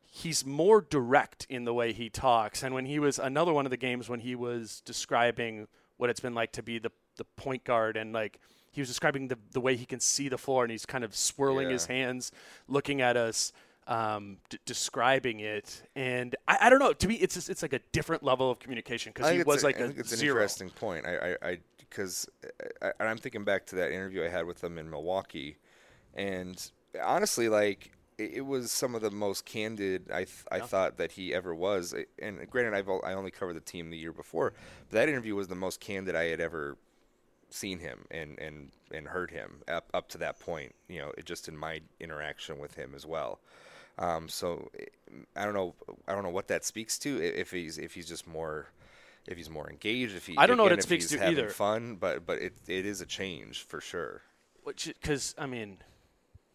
[0.07, 2.63] he's more direct in the way he talks.
[2.63, 6.19] And when he was another one of the games when he was describing what it's
[6.19, 8.39] been like to be the the point guard and like
[8.75, 11.15] he was describing the the way he can see the floor and he's kind of
[11.15, 11.73] swirling Yeah.
[11.73, 12.31] his hands,
[12.67, 13.51] looking at us.
[13.87, 16.91] Um, d- describing it, and I, I don't know.
[16.93, 19.65] To me, it's just, it's like a different level of communication because he was a-
[19.67, 21.05] like I a think it's an interesting point.
[21.05, 22.27] I, I, because
[22.81, 25.57] I, I, I'm thinking back to that interview I had with him in Milwaukee,
[26.15, 30.97] and honestly, like it, it was some of the most candid I, th- I thought
[30.97, 31.93] that he ever was.
[32.19, 34.53] And granted, I've o- I only covered the team the year before,
[34.89, 36.75] but that interview was the most candid I had ever
[37.49, 40.73] seen him and and and heard him up up to that point.
[40.87, 43.39] You know, it just in my interaction with him as well.
[43.97, 44.69] Um, so
[45.35, 45.73] I don't know.
[46.07, 47.21] I don't know what that speaks to.
[47.23, 48.67] If he's if he's just more,
[49.25, 50.15] if he's more engaged.
[50.15, 51.49] If he I don't know what it speaks to having either.
[51.49, 54.21] Fun, but but it it is a change for sure.
[54.63, 55.77] which because I mean,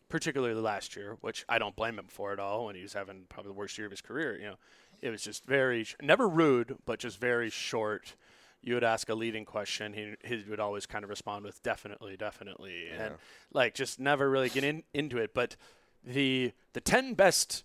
[0.08, 3.24] particularly last year, which I don't blame him for at all, when he was having
[3.28, 4.36] probably the worst year of his career.
[4.36, 4.56] You know,
[5.00, 8.14] it was just very sh- never rude, but just very short.
[8.62, 12.16] You would ask a leading question, he he would always kind of respond with definitely,
[12.16, 13.14] definitely, and
[13.52, 15.32] like just never really get in, into it.
[15.32, 15.56] But
[16.04, 17.64] the the ten best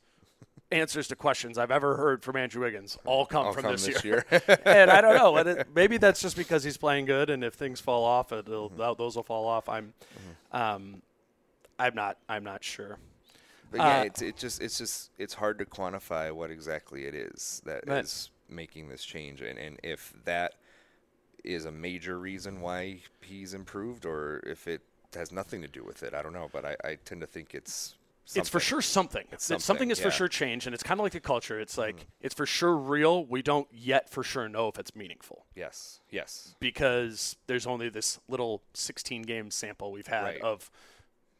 [0.71, 3.85] answers to questions I've ever heard from Andrew Wiggins all come All from come this,
[3.85, 4.25] this year.
[4.65, 5.35] and I don't know.
[5.37, 8.95] it- Maybe that's just because he's playing good, and if things fall off, it'll, tho-
[8.95, 9.69] those will fall off.
[9.69, 9.93] I'm,
[10.51, 11.01] um,
[11.77, 12.17] I'm not.
[12.29, 12.97] I'm not sure.
[13.71, 17.15] But yeah, Uh, it's it just it's just it's hard to quantify what exactly it
[17.15, 20.53] is that is making this change, and and if that
[21.45, 24.81] is a major reason why he's improved, or if it
[25.15, 26.13] has nothing to do with it.
[26.13, 27.95] I don't know, but I, I tend to think it's
[28.35, 29.25] It's for sure something.
[29.31, 30.09] It's something, something, is for yeah.
[30.09, 30.17] Mm-hmm.
[30.17, 31.59] sure change, and it's kind of like the culture.
[31.59, 33.25] It's like it's for sure real.
[33.25, 38.19] We don't yet for sure know if it's meaningful Yes, yes, because there's only this
[38.27, 40.41] little 16 game sample we've had Right.
[40.41, 40.69] of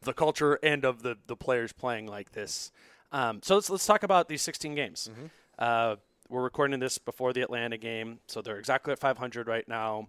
[0.02, 2.70] the culture and of the the players playing like this.
[3.12, 5.10] Um, so let's let's talk about these 16 games.
[5.12, 5.26] Mm-hmm.
[5.58, 5.96] Uh,
[6.28, 10.08] we're recording this before the Atlanta game, so they're exactly at 500 right now.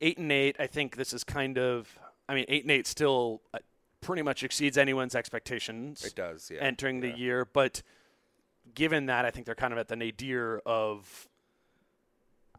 [0.00, 0.56] Eight and eight.
[0.58, 1.98] I think this is kind of.
[2.28, 3.58] I mean, eight and eight still uh,
[4.00, 6.50] pretty much exceeds anyone's expectations it does.
[6.52, 7.44] Yeah, entering the year.
[7.44, 7.82] But
[8.74, 11.28] given that, I think they're kind of at the nadir of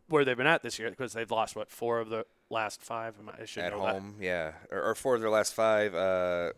[0.10, 3.15] where they've been at this year because they've lost what four of the last five.
[3.39, 3.93] I should at know that.
[3.95, 4.15] home.
[4.19, 5.93] Yeah, or, or four of their last five.
[5.93, 6.54] Uh,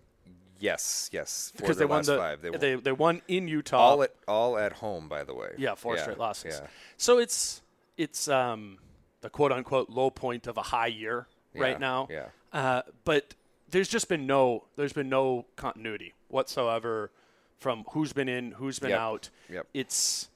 [0.60, 2.42] yes, yes, because they won the five.
[2.42, 2.84] They, they, won.
[2.84, 3.78] they won in Utah.
[3.78, 5.52] all at all at home, by the way.
[5.58, 6.60] yeah, four straight losses.
[6.62, 6.68] Yeah.
[6.98, 7.62] So it's
[7.98, 8.78] it's um,
[9.22, 12.08] the quote unquote low point of a high year right now.
[12.10, 12.26] yeah.
[12.52, 13.36] Uh, but
[13.70, 17.12] there's just been no there's been no continuity whatsoever
[17.60, 19.30] from who's been in, who's been Yep, out.
[19.50, 19.68] yep.
[19.74, 20.30] It's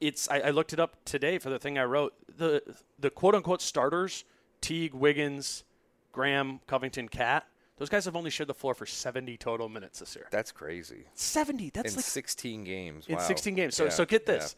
[0.00, 2.14] it's I, I looked it up today for the thing I wrote.
[2.36, 2.62] The
[2.98, 4.24] the quote unquote starters,
[4.60, 5.64] Teague, Wiggins,
[6.12, 10.14] Graham, Covington, Cat, those guys have only shared the floor for 70 total minutes this
[10.14, 10.26] year.
[10.30, 11.04] That's crazy.
[11.14, 11.70] 70.
[11.70, 13.06] That's in like 16 games.
[13.08, 13.20] in wow.
[13.22, 13.74] 16 games.
[13.76, 14.34] So Yeah, so get yeah.
[14.34, 14.56] this.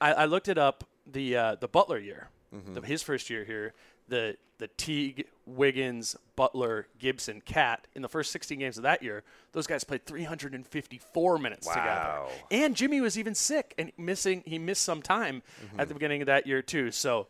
[0.00, 0.84] I, I looked it up.
[1.06, 2.74] The uh, the Butler year, Mm-hmm.
[2.74, 3.74] the, his first year here.
[4.08, 9.22] The the Teague, Wiggins, Butler, Gibson, Cat in the first 16 games of that year,
[9.52, 11.88] those guys played 354 minutes together.
[11.90, 12.28] Wow.
[12.50, 14.42] And Jimmy was even sick and missing.
[14.46, 15.80] He missed some time Mm-hmm.
[15.80, 16.90] at the beginning of that year too.
[16.90, 17.26] So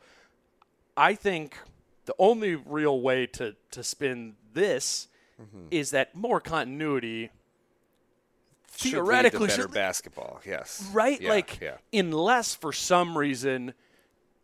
[0.96, 1.58] I think
[2.04, 5.08] the only real way to to spin this
[5.40, 5.66] Mm-hmm.
[5.70, 7.30] is that more continuity.
[8.76, 10.40] Should Theoretically, better should- basketball.
[10.46, 10.88] Yes.
[10.92, 11.20] right?
[11.20, 11.76] Yeah, like, yeah.
[11.92, 13.74] unless for some reason,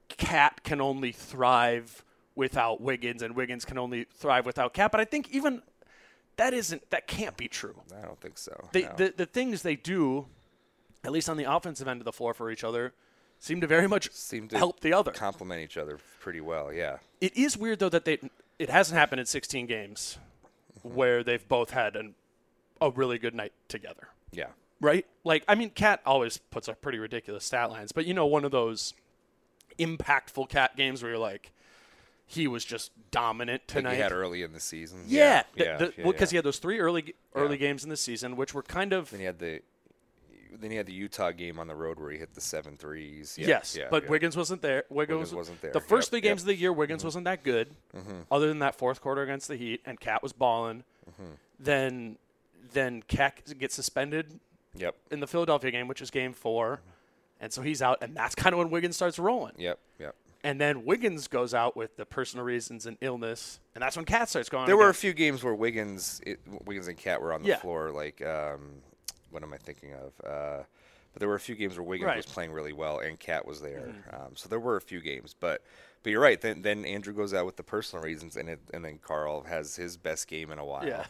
[0.09, 4.91] Cat can only thrive without Wiggins, and Wiggins can only thrive without Cat.
[4.91, 5.63] But I think even
[6.37, 7.75] that isn't that can't be true.
[7.97, 8.69] I don't think so.
[8.73, 8.93] They, no.
[8.97, 10.27] the the things they do,
[11.05, 12.93] at least on the offensive end of the floor for each other,
[13.39, 15.13] seem to very much seem to help the other.
[15.13, 16.73] complement each other pretty well.
[16.73, 16.99] Yeah.
[17.21, 18.19] It is weird though that they
[18.59, 20.19] it hasn't happened in 16 games
[20.85, 20.95] Mm-hmm.
[20.97, 22.15] where they've both had an,
[22.81, 24.09] a really good night together.
[24.33, 24.47] Yeah.
[24.81, 25.07] right?
[25.25, 28.45] Like, I mean, Cat always puts up pretty ridiculous stat lines, but you know, one
[28.45, 28.95] of those
[29.79, 31.53] impactful Cat games where you're like,
[32.27, 33.95] he was just dominant tonight.
[33.95, 35.05] he had early in the season.
[35.07, 37.67] yeah, yeah, yeah, yeah, because he had those three early early Yeah.
[37.69, 39.61] games in the season, which were kind of And he had the
[40.61, 43.37] then he had the Utah game on the road where he hit the seven threes.
[43.39, 44.09] Yeah, yes, yeah, but yeah.
[44.11, 44.85] Wiggins wasn't there.
[44.91, 45.73] Wiggins, Wiggins wasn't there.
[45.73, 46.23] The first Yep, three yep.
[46.23, 46.29] Mm-hmm.
[46.31, 47.69] games of the year, Wiggins wasn't that good.
[48.31, 50.85] Other than that fourth quarter against the Heat, and Cat was balling.
[51.11, 51.33] Mm-hmm.
[51.59, 52.17] Then,
[52.73, 54.39] then Cat gets suspended
[54.75, 56.81] Yep, in the Philadelphia game, which is Game Four,
[57.41, 59.53] and so he's out, and that's kind of when Wiggins starts rolling.
[59.59, 60.15] yep, yep.
[60.45, 64.29] And then Wiggins goes out with the personal reasons and illness, and that's when Cat
[64.29, 64.67] starts going.
[64.67, 67.59] There were a few games where Wiggins, it, Wiggins and Cat were on the Yeah.
[67.59, 67.91] floor.
[67.93, 68.73] Like, um,
[69.33, 70.13] what am I thinking of?
[70.25, 70.63] Uh,
[71.13, 72.13] but there were a few games where Wiggins Right.
[72.13, 72.19] Mm-hmm.
[72.29, 73.93] was playing really well and KAT was there.
[74.13, 75.63] Um, so there were a few games, but
[76.03, 76.41] but you're right.
[76.41, 79.77] Then then Andrew goes out with the personal reasons, and it, and then Karl has
[79.77, 80.87] his best game in a while.
[80.87, 81.05] Yeah.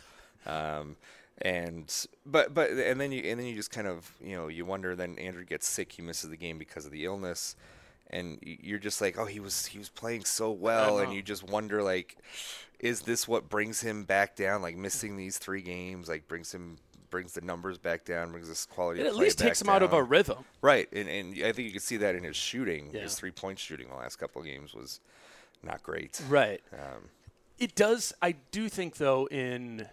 [0.47, 0.97] Um,
[1.41, 1.93] and
[2.27, 4.95] but but and then you and then you just kind of you know you wonder.
[4.97, 5.93] Then Andrew gets sick.
[5.93, 7.57] He misses the game because of the illness.
[8.11, 11.45] And you're just like, oh, he was he was playing so well, and you just
[11.49, 12.19] wonder like,
[12.79, 14.61] is this what brings him back down?
[14.61, 16.77] Like missing these three games, like brings him
[17.13, 19.01] brings the numbers back down, brings this quality.
[19.01, 20.39] It at least takes him out of a rhythm.
[20.61, 22.91] right, and and I think you can see that in his shooting.
[22.93, 23.03] Yeah.
[23.03, 24.99] His three point shooting the last couple of games was
[25.63, 26.21] not great.
[26.29, 26.61] Right.
[26.73, 27.11] Um,
[27.61, 28.13] It does.
[28.21, 29.87] I do think though in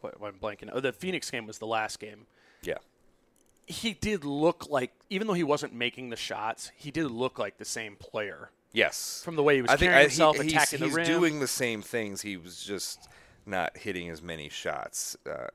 [0.00, 0.70] what, I'm blanking.
[0.72, 2.26] Oh, the Phoenix game was the last game.
[2.62, 2.78] yeah,
[3.66, 7.58] He did look like, even though he wasn't making the shots, he did look like
[7.58, 9.20] the same player yes.
[9.24, 11.06] from the way he was I think carrying I, himself, he, attacking he's the rim.
[11.06, 12.22] He's doing the same things.
[12.22, 13.08] He was just
[13.46, 15.16] not hitting as many shots.
[15.28, 15.48] Uh,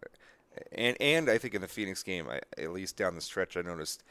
[0.72, 3.62] and and I think in the Phoenix game, I, at least down the stretch, I
[3.62, 4.04] noticed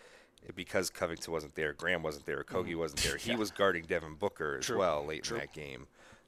[0.55, 3.17] because Covington wasn't there, Graham wasn't there, Kogi wasn't there.
[3.19, 4.67] He was guarding Devin Booker as.
[4.67, 4.79] True.
[4.79, 5.37] well late True.
[5.37, 5.87] in that game.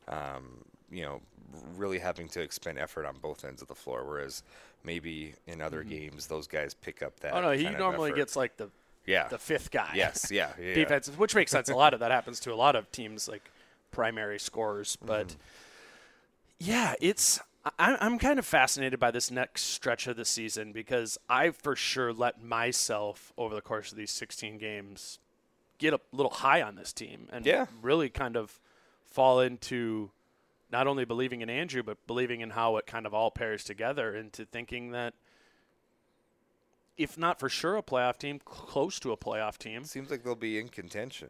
[0.09, 1.21] Um, you know,
[1.77, 4.43] really having to expend effort on both ends of the floor, whereas
[4.85, 7.35] maybe in other games those guys pick up that.
[7.35, 8.69] oh no, he normally gets like the
[9.05, 9.91] yeah the fifth guy.
[9.95, 10.75] Yes, yeah, yeah.
[10.75, 11.69] defense, which makes sense.
[11.69, 13.51] A lot of that happens to a lot of teams, like
[13.91, 14.97] primary scorers.
[15.05, 15.39] But Mm-hmm.
[16.71, 17.41] yeah, it's
[17.79, 21.75] I, I'm kind of fascinated by this next stretch of the season because I for
[21.75, 25.19] sure let myself over the course of these 16 games
[25.79, 27.67] get a little high on this team and Yeah.
[27.83, 28.61] really kind of
[29.05, 30.11] fall into
[30.71, 34.15] not only believing in Andrew but believing in how it kind of all pairs together
[34.15, 35.15] into thinking that
[36.97, 39.85] if not for sure a playoff team, close to a playoff team.
[39.85, 41.29] Seems like they'll be in contention.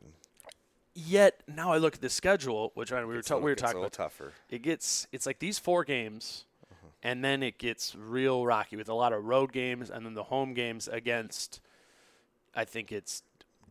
[0.99, 3.53] Yet now I look at the schedule, which I, we were ta- little- we were
[3.53, 3.93] it's a talking little about.
[3.93, 4.33] tougher.
[4.49, 6.89] It gets it's like these four games, Uh-huh.
[7.03, 10.25] and then it gets real rocky with a lot of road games, and then the
[10.25, 11.61] home games against.
[12.55, 13.23] I think it's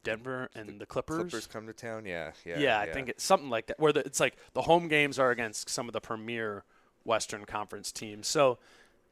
[0.03, 1.17] Denver and the Clippers.
[1.17, 2.05] Clippers come to town.
[2.05, 2.59] Yeah, yeah.
[2.59, 3.79] yeah, I think it's something like that.
[3.79, 6.63] Where the, it's like the home games are against some of the premier
[7.05, 8.27] Western Conference teams.
[8.27, 8.59] So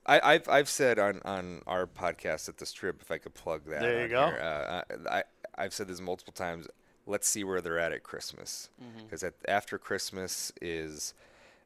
[0.05, 3.65] I, I've I've said on, on our podcast at the Strib, if I could plug
[3.65, 3.81] that.
[3.81, 4.27] There you go.
[4.27, 5.23] here, uh, I
[5.55, 6.67] I've said this multiple times.
[7.05, 9.05] Let's see where they're at at Christmas, Mm-hmm.
[9.05, 11.13] because after Christmas is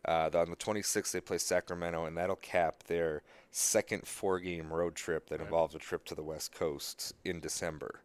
[0.06, 3.22] uh, the, on the 26th they play Sacramento, and that'll cap their
[3.52, 8.02] second four-game road trip that involves a trip to the West Coast in December.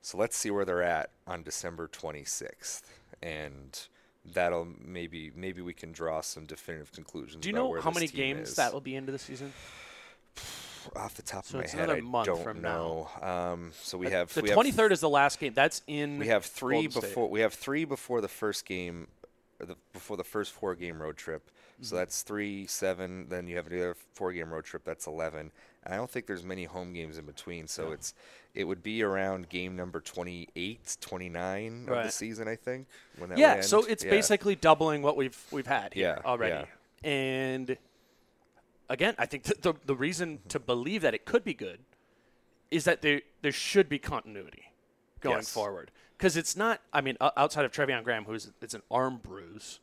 [0.00, 2.82] So let's see where they're at on December 26th,
[3.22, 3.80] and
[4.24, 7.42] that'll maybe maybe we can draw some definitive conclusions.
[7.42, 8.56] do you know how many games is.
[8.56, 9.52] that will be into the season?
[10.96, 13.08] Off the top So of my it's head, I don't from know.
[13.20, 15.52] Um, so we have The we twenty have, is the last game.
[15.54, 16.18] That's in.
[16.18, 17.00] we have three Golden State.
[17.02, 19.08] before we have three before the first game,
[19.58, 21.42] the, before the first four game road trip.
[21.74, 21.84] Mm-hmm.
[21.84, 23.26] So that's three, seven.
[23.28, 24.82] Then you have another four game road trip.
[24.84, 25.50] That's eleven.
[25.84, 27.66] And I don't think there's many home games in between.
[27.66, 28.14] So it's
[28.54, 32.46] it would be around game number 28, 29 of the season.
[32.46, 32.86] I think
[33.18, 34.10] when that yeah, so it's Yeah.
[34.10, 36.68] basically doubling what we've we've had here Yeah, already.
[37.02, 37.76] And
[38.88, 41.80] again, I think th- the the reason to believe that it could be good
[42.70, 44.72] is that there there should be continuity
[45.20, 45.52] going Yes.
[45.52, 46.80] forward because it's not.
[46.92, 49.80] I mean, outside of Treveon Graham, who's it's an arm bruise.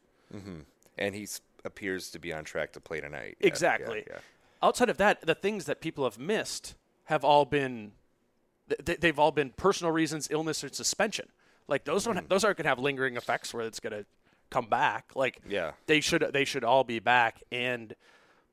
[0.97, 1.27] and he
[1.65, 3.37] appears to be on track to play tonight.
[3.39, 4.03] Yeah, yeah, Exactly.
[4.07, 4.17] yeah.
[4.61, 7.93] Outside of that, the things that people have missed have all been
[8.69, 11.27] th- th- they've all been personal reasons, illness, or suspension.
[11.67, 12.13] Like those Mm-hmm.
[12.13, 14.05] don't those aren't going to have lingering effects where it's going to
[14.49, 15.11] come back.
[15.15, 15.71] Like Yeah.
[15.85, 17.95] they should they should all be back and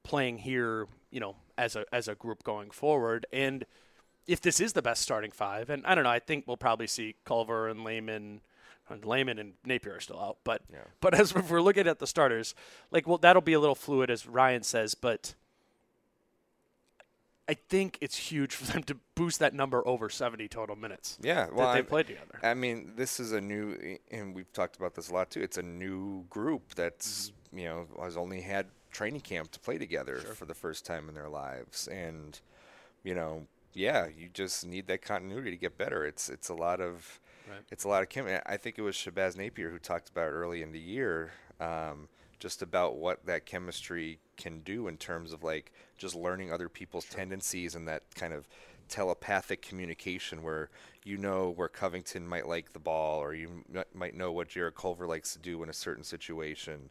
[0.07, 3.27] playing here, you know, as a as a group going forward.
[3.33, 3.65] And
[4.27, 6.87] if this is the best starting five, and I don't know, I think we'll probably
[6.87, 8.41] see Culver and Layman.
[8.89, 10.63] And Layman and Napier are still out, but
[11.01, 12.55] but as if we're looking at the starters,
[12.93, 14.95] like well, that'll be a little fluid, as Ryan says.
[14.95, 15.35] But
[17.49, 21.19] I think it's huge for them to boost that number over 70 total minutes.
[21.23, 22.39] Yeah, well, that they I- played together.
[22.43, 25.41] I mean, this is a new, and we've talked about this a lot too.
[25.43, 27.59] It's a new group that's Mm-hmm.
[27.59, 28.67] you know has only had
[28.97, 32.41] training camp to play together for the first time in their lives, and
[33.05, 36.07] you know, yeah, you just need that continuity to get better.
[36.07, 37.21] It's it's a lot of
[37.71, 38.41] it's a lot of chemistry.
[38.47, 42.63] I think it was Shabazz Napier who talked about early in the year, um, just
[42.63, 47.75] about what that chemistry can do in terms of like just learning other people's tendencies
[47.75, 48.49] and that kind of
[48.89, 50.71] telepathic communication where
[51.05, 54.77] you know where Covington might like the ball or you m- might know what Jarrett
[54.77, 56.89] Culver likes to do in a certain situation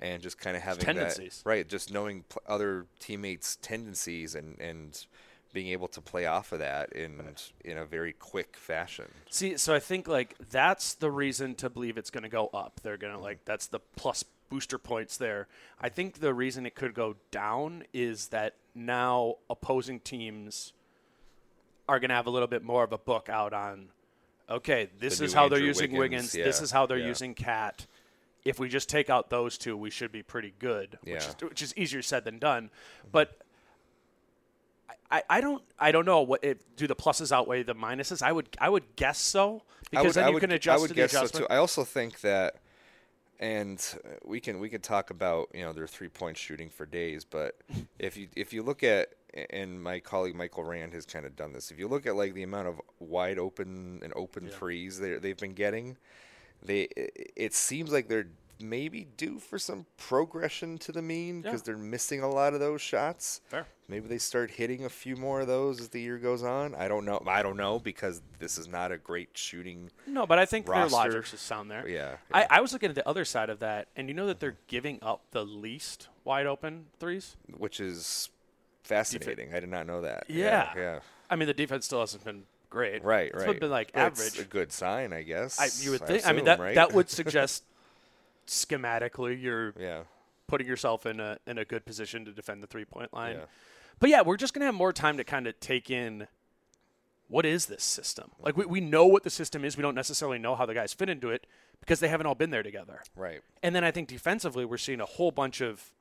[0.00, 1.42] and just kind of having tendencies.
[1.44, 5.06] that right just knowing other teammates tendencies and and
[5.52, 7.20] being able to play off of that in
[7.64, 11.98] in a very quick fashion See, so I think like that's the reason to believe
[11.98, 12.80] it's going to go up.
[12.82, 13.24] They're going to mm-hmm.
[13.24, 15.46] like that's the plus booster points there.
[15.80, 20.72] I think the reason it could go down is that now opposing teams
[21.88, 23.88] are going to have a little bit more of a book out on
[24.48, 27.06] okay, this The is how they're using Wiggins, Wiggins, this is how they're yeah.
[27.06, 27.86] using KAT.
[28.44, 31.16] If we just take out those two, we should be pretty good, which, Yeah.
[31.18, 32.70] is, which is easier said than done.
[33.10, 33.38] But
[35.10, 38.22] I, I don't I don't know what if, do the pluses outweigh the minuses.
[38.22, 40.80] I would I would guess so because would, then I you would, can adjust I
[40.80, 41.46] would to the guess so adjustment.
[41.48, 41.52] too.
[41.52, 42.56] I also think that,
[43.40, 43.84] and
[44.24, 47.56] we can we can talk about you know their three point shooting for days, but
[47.98, 49.10] if you if you look at
[49.50, 51.70] and my colleague Michael Rand has kind of done this.
[51.70, 55.36] If you look at like the amount of wide open and open threes they they've
[55.36, 55.96] been getting,
[56.62, 56.88] they
[57.36, 58.28] it, seems like they're
[58.60, 62.80] maybe due for some progression to the mean because they're missing a lot of those
[62.80, 63.40] shots.
[63.46, 63.66] Fair.
[63.88, 66.74] Maybe they start hitting a few more of those as the year goes on.
[66.74, 67.22] I don't know.
[67.26, 69.90] I don't know because this is not a great shooting.
[70.06, 70.96] No, but I think their roster.
[70.96, 71.88] logic is sound there.
[71.88, 72.46] Yeah, I, yeah.
[72.50, 74.98] I was looking at the other side of that, and you know that they're giving
[75.02, 77.36] up the least wide open threes.
[77.56, 78.30] which is
[78.84, 79.54] fascinating.
[79.54, 80.24] I did not know that.
[80.28, 80.70] Yeah.
[80.76, 83.04] yeah, I mean, the defense still hasn't been great.
[83.04, 83.60] right, It's right.
[83.60, 84.38] been like That's average.
[84.38, 85.60] a good sign, I guess.
[85.60, 86.26] I, you would think.
[86.26, 86.74] I mean, that right?
[86.76, 87.64] that would suggest
[88.46, 90.02] schematically you're yeah,
[90.46, 93.36] putting yourself in a in a good position to defend the three point line.
[93.36, 93.44] Yeah.
[93.98, 96.26] But yeah, we're just gonna have more time to kind of take in
[97.28, 98.30] what is this system.
[98.40, 99.76] Like we, we know what the system is.
[99.76, 101.46] We don't necessarily know how the guys fit into it
[101.80, 103.02] because they haven't all been there together.
[103.16, 103.40] right.
[103.62, 105.92] And then I think defensively, we're seeing a whole bunch of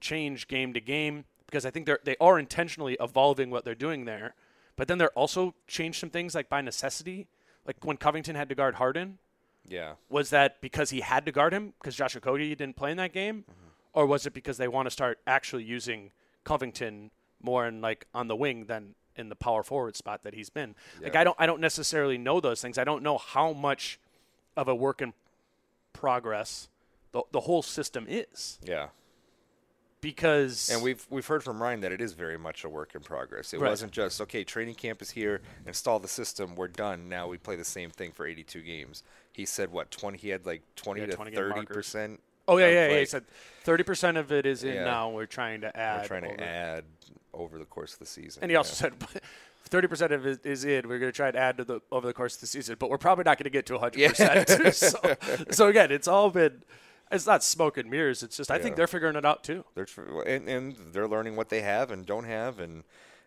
[0.00, 4.04] change game to game because I think they're they are intentionally evolving what they're doing
[4.04, 4.34] there.
[4.76, 7.28] But then they're also changed some things like by necessity.
[7.66, 9.18] Like when Covington had to guard Harden,
[9.66, 12.96] Yeah, was that because he had to guard him because Josh Okogie didn't play in
[12.98, 13.68] that game, mm-hmm.
[13.92, 16.12] or was it because they want to start actually using
[16.44, 17.10] Covington
[17.42, 20.74] more in like on the wing than in the power forward spot that he's been?
[21.00, 22.78] Like I don't I don't necessarily know those things.
[22.78, 23.98] I don't know how much
[24.56, 25.12] of a work in
[25.92, 26.68] progress
[27.12, 28.88] the the whole system is yeah.
[30.06, 33.00] Because And we've we've heard from Ryan that it is very much a work in
[33.00, 33.52] progress.
[33.52, 33.68] It Right.
[33.70, 34.44] wasn't just okay.
[34.44, 35.40] Training camp is here.
[35.66, 36.54] Install the system.
[36.54, 37.08] We're done.
[37.08, 39.02] Now we play the same thing for 82 games.
[39.32, 40.16] He said what 20?
[40.18, 42.20] He had like 20 Yeah, to 30 percent.
[42.48, 43.24] oh yeah yeah, yeah he said
[43.64, 44.84] thirty percent of it is in Yeah.
[44.84, 45.10] now.
[45.10, 46.02] We're trying to add.
[46.02, 46.84] we're trying to over- add
[47.34, 48.42] over the course of the season.
[48.42, 48.94] And he also said
[49.64, 50.88] thirty percent of it is in.
[50.88, 52.88] We're going to try and add to the over the course of the season, but
[52.88, 54.48] we're probably not going to get to hundred percent.
[54.74, 55.16] So,
[55.50, 56.62] so again, it's all been.
[57.10, 58.22] It's not smoke and mirrors.
[58.22, 59.64] It's just I think they're figuring it out too.
[59.74, 62.82] they're tr- and, and they're learning what they have and don't have and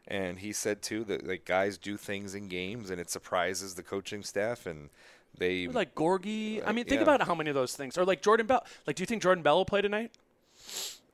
[0.08, 3.84] and he said too that like guys do things in games and it surprises the
[3.84, 4.90] coaching staff and
[5.38, 6.62] they Like Gorgui.
[6.66, 7.04] I mean, think yeah.
[7.04, 7.98] about how many of those things.
[7.98, 8.66] Or like Jordan Bell.
[8.88, 10.12] Like, do you think Jordan Bell will play tonight?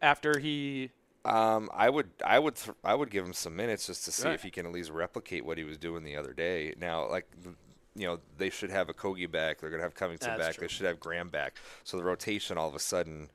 [0.01, 0.89] After he.
[1.23, 4.25] um I would I would th- I would give him some minutes just to see
[4.27, 4.33] Right.
[4.35, 7.27] if he can at least replicate what he was doing the other day now like
[7.95, 10.67] you know they should have a Kogi back they're gonna have Covington That's back true.
[10.67, 13.29] they should have Graham back so the rotation all of a sudden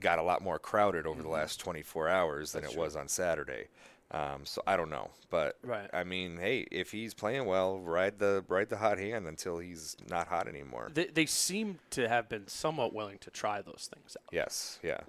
[0.00, 1.28] got a lot more crowded over Mm-hmm.
[1.28, 3.68] the last 24 hours than it was on Saturday.
[4.10, 5.88] Um, so I don't know, but Right.
[5.94, 9.96] I mean, hey, if he's playing well, ride the ride the hot hand until he's
[10.10, 10.90] not hot anymore.
[10.92, 14.28] They, they seem to have been somewhat willing to try those things out.
[14.30, 15.00] yes, yeah,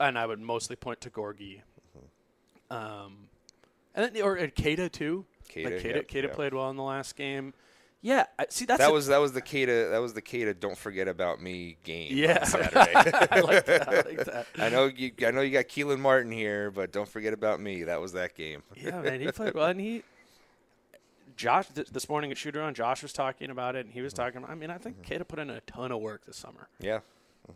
[0.00, 1.60] and I would mostly point to Gorgui.
[1.98, 2.74] Mm-hmm.
[2.74, 3.28] Um,
[3.94, 5.26] and then or and Keita too.
[5.50, 6.32] Keita, like Keita, yep, yep.
[6.32, 7.52] played well in the last game.
[8.00, 10.58] Yeah, I, see that's that a- was that was the Keita that was the Keita.
[10.58, 12.16] Don't forget about me game.
[12.16, 12.38] yeah.
[12.40, 12.92] on Saturday.
[13.30, 13.88] I like that.
[13.88, 14.46] I like that.
[14.58, 15.10] I know you.
[15.26, 17.82] I know you got Kelan Martin here, but don't forget about me.
[17.84, 18.62] That was that game.
[18.76, 20.04] Yeah, man, he played well, and he.
[21.36, 24.12] Josh, th- this morning at shoot around, Josh was talking about it, and he was
[24.12, 24.38] Mm-hmm.
[24.40, 24.44] talking.
[24.50, 27.00] I mean, I think Keita put in a ton of work this summer, Yeah,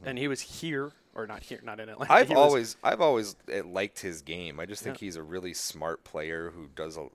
[0.04, 2.04] and he was here or not here, not in Atlanta.
[2.12, 2.12] Mm-hmm.
[2.20, 4.60] I've He always I've always uh, liked his game.
[4.60, 7.06] I just think he's a really smart player who does a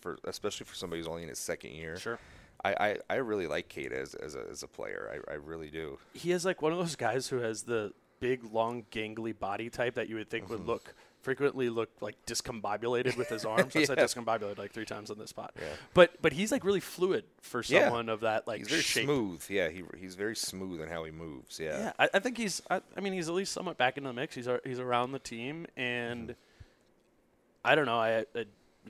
[0.00, 1.96] for especially for somebody who's only in his second year.
[1.98, 2.18] Sure.
[2.64, 5.22] I, I, I really like Keita as, as, a, as a player.
[5.28, 5.98] I, I really do.
[6.14, 9.94] he is like one of those guys who has the big, long, gangly body type
[9.94, 10.52] that you would think Mm-hmm.
[10.54, 13.76] would look frequently look like discombobulated with his arms.
[13.76, 15.52] I said discombobulated like three times on this spot.
[15.58, 15.66] Yeah.
[15.92, 17.84] But but he's like really fluid for Yeah.
[17.84, 19.04] someone of that like He's very shape.
[19.04, 19.44] smooth.
[19.50, 21.58] Yeah, he, he's very smooth in how he moves.
[21.60, 21.78] Yeah.
[21.78, 22.62] Yeah, I, I think he's.
[22.70, 24.34] I, I mean, he's at least somewhat back in the mix.
[24.34, 26.32] He's ar- he's around the team, and Mm-hmm.
[27.64, 27.98] I don't know.
[27.98, 28.44] I, I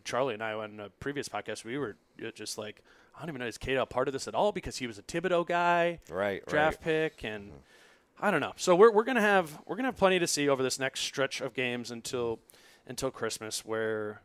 [0.05, 2.81] Charlie and I on a previous podcast we were uh, just like
[3.17, 5.03] I don't even know is a part of this at all because he was a
[5.03, 6.85] Thibodeau guy, Right, Draft right.
[6.85, 7.57] pick, and hmm.
[8.21, 8.53] I don't know.
[8.57, 11.41] So we're we're gonna have we're gonna have plenty to see over this next stretch
[11.41, 12.39] of games until
[12.87, 14.23] until Christmas, where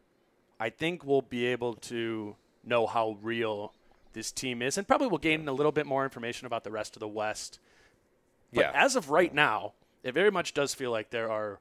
[0.59, 3.73] I think we'll be able to know how real
[4.13, 6.95] this team is, and probably we'll gain a little bit more information about the rest
[6.95, 7.59] of the West.
[8.53, 8.71] But Yeah.
[8.73, 9.73] as of right now,
[10.03, 11.59] it very much does feel like there are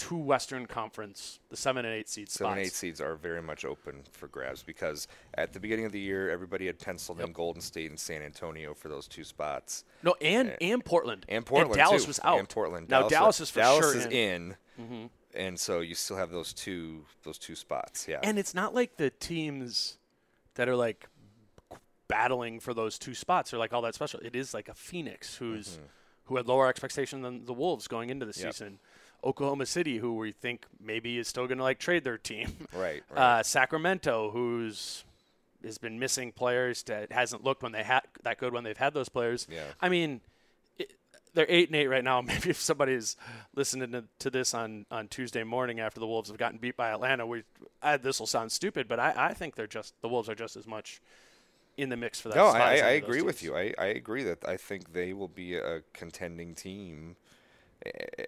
[0.00, 2.56] two Western Conference, the seven and eight seed Seven spots.
[2.58, 6.00] and eight seeds are very much open for grabs because at the beginning of the
[6.00, 9.84] year, everybody had penciled in Golden State and San Antonio for those two spots.
[10.02, 11.26] No, and and Portland.
[11.28, 12.08] And Portland And Dallas too.
[12.08, 12.38] was out.
[12.38, 12.88] And Portland.
[12.88, 14.56] Now Dallas, is for Dallas sure is in.
[14.80, 15.06] Mm-hmm.
[15.34, 18.06] And so you still have those two those two spots.
[18.08, 18.20] Yeah.
[18.22, 19.98] And it's not like the teams
[20.54, 21.08] that are like
[22.08, 24.20] battling for those two spots are like all that special.
[24.20, 25.78] It is like a Phoenix who's
[26.24, 28.46] who had lower expectation than the Wolves going into the Mm-hmm.
[28.46, 28.54] Yep.
[28.54, 28.78] season.
[29.24, 32.56] Oklahoma City, who we think maybe is still going to like trade their team.
[32.74, 33.38] Right, right.
[33.38, 35.04] Uh, Sacramento, who's
[35.64, 38.94] has been missing players that hasn't looked when they had that good when they've had
[38.94, 39.46] those players.
[39.50, 39.64] Yeah.
[39.80, 40.20] I mean,
[40.78, 40.92] it,
[41.34, 42.20] they're eight and eight right now.
[42.22, 43.16] Maybe if somebody's
[43.54, 46.90] listening to, to this on, on Tuesday morning after the Wolves have gotten beat by
[46.90, 47.42] Atlanta, we
[48.00, 50.66] this will sound stupid, but I, I think they're just the Wolves are just as
[50.66, 51.00] much
[51.76, 52.36] in the mix for that.
[52.36, 53.56] no, spot I, I any of those agree with you.
[53.56, 57.16] I, I agree that I think they will be a contending team,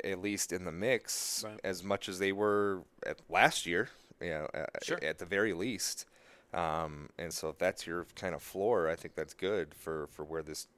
[0.05, 1.61] at least in the mix, Right.
[1.64, 3.88] as much as they were at last year.
[4.20, 4.48] You know,
[4.82, 4.98] Sure.
[5.03, 6.07] at the very least.
[6.55, 10.24] Um, and so if that's your kind of floor, I think that's good for, for
[10.24, 10.68] where this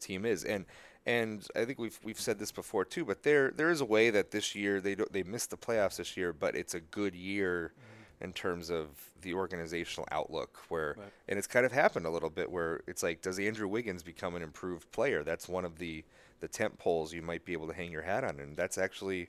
[0.00, 0.44] team is.
[0.44, 0.64] And
[1.04, 4.10] and I think we've we've said this before too, but there there is a way
[4.10, 7.14] that this year they don't, they missed the playoffs this year, but it's a good
[7.14, 7.72] year
[8.20, 8.86] in terms of
[9.22, 10.96] the organizational outlook where
[11.28, 14.34] and it's kind of happened a little bit where it's like does Andrew Wiggins become
[14.34, 15.22] an improved player?
[15.22, 16.04] That's one of the
[16.40, 19.28] the tent poles you might be able to hang your hat on and that's actually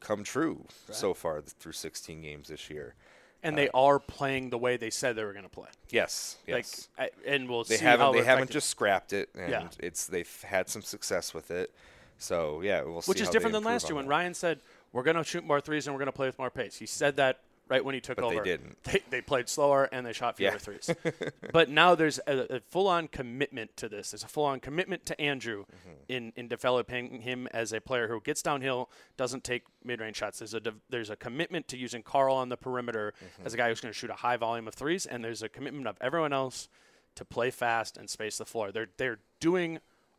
[0.00, 2.94] come true so far th- through 16 games this year.
[3.42, 5.68] and uh, they are playing the way they said they were going to play.
[5.90, 6.88] Yes, yes.
[6.98, 9.68] Like, I, and we'll they see haven't how they haven't just scrapped it and Yeah.
[9.78, 11.72] it's they've had some success with it
[12.18, 14.10] so yeah we'll see which is different than last year when that.
[14.10, 14.60] Ryan said
[14.92, 16.76] we're going to shoot more threes and we're going to play with more pace.
[16.76, 18.44] He said that right when he took But they over.
[18.44, 18.78] didn't.
[18.84, 20.58] They, they played slower and they shot fewer Yeah.
[20.58, 20.90] threes.
[21.52, 24.10] but now there's a, a full-on commitment to this.
[24.12, 25.90] There's a full-on commitment to Andrew Mm-hmm.
[26.08, 30.38] in in developing him as a player who gets downhill, doesn't take mid-range shots.
[30.38, 33.46] There's a de- there's a commitment to using Karl on the perimeter Mm-hmm.
[33.46, 35.48] as a guy who's going to shoot a high volume of threes, and there's a
[35.48, 36.68] commitment of everyone else
[37.16, 38.70] to play fast and space the floor.
[38.72, 39.78] They're they're doing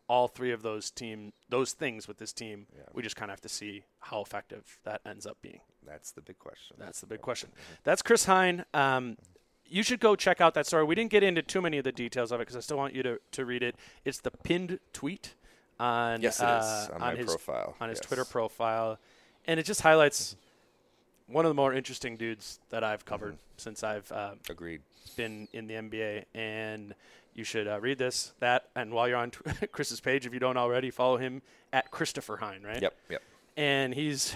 [0.10, 2.66] all three of those team those things with this team.
[2.94, 5.60] We just kind of have to see how effective that ends up being.
[5.88, 7.50] That's the big question That's the big question.
[7.84, 8.66] That's Chris Hine.
[8.74, 9.18] Um,
[9.70, 10.84] you should go check out that story.
[10.84, 12.94] We didn't get into too many of the details of it because I still want
[12.94, 13.76] you to, to read it.
[14.06, 15.36] It's the pinned tweet
[15.80, 18.06] on Yes, it is, uh, on my his, profile, on his yes.
[18.06, 18.98] Twitter profile,
[19.46, 20.36] and it just highlights
[21.28, 23.42] one of the more interesting dudes that I've covered Mm-hmm.
[23.58, 24.82] since I've uh, agreed
[25.16, 26.94] been in the NBA, and
[27.34, 29.32] you should uh, read this, that, and while you're on
[29.72, 31.42] Chris's page, if you don't already, follow him
[31.74, 32.82] at Christopher Hine, right?
[32.82, 33.22] yep yep
[33.56, 34.36] And he's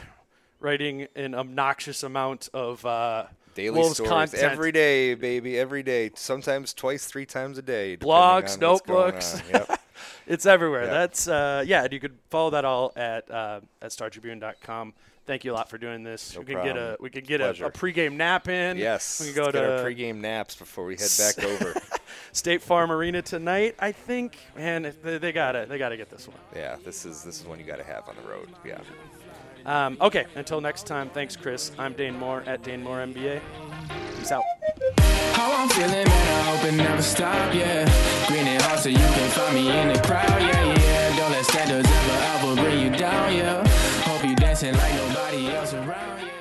[0.61, 4.43] writing an obnoxious amount of uh, daily Wolves stories content.
[4.43, 8.71] every day baby every day sometimes twice three times a day Blogs, on what's going
[8.71, 9.41] notebooks.
[9.51, 9.79] Yep.
[10.27, 10.85] It's everywhere.
[10.85, 10.91] Yeah.
[10.91, 11.83] That's uh, yeah.
[11.83, 14.93] And you could follow that all at uh, at StarTribune.com.
[15.27, 16.33] Thank you a lot for doing this.
[16.33, 18.77] No we can get a we can get a, a pregame nap in.
[18.77, 21.75] yes we can go let's get our to pregame naps before we head back over
[22.31, 23.75] State Farm Arena tonight.
[23.79, 26.37] I think, man, they, they gotta they gotta get this one.
[26.55, 28.79] yeah this is this is one you got to have on the road yeah
[29.65, 31.09] Um, okay, until next time.
[31.09, 31.71] Thanks, Chris.
[31.77, 33.41] I'm Dane Moore at Dane Moore NBA.
[34.17, 34.43] Peace out.
[35.33, 37.85] How I'm feeling, man, I hope it never stop, yeah.
[38.27, 41.17] Green and so you can find me in the crowd, yeah, yeah.
[41.17, 43.67] Don't let standards ever, ever bring you down, yeah.
[44.03, 46.40] Hope you dancing like nobody else around, yeah.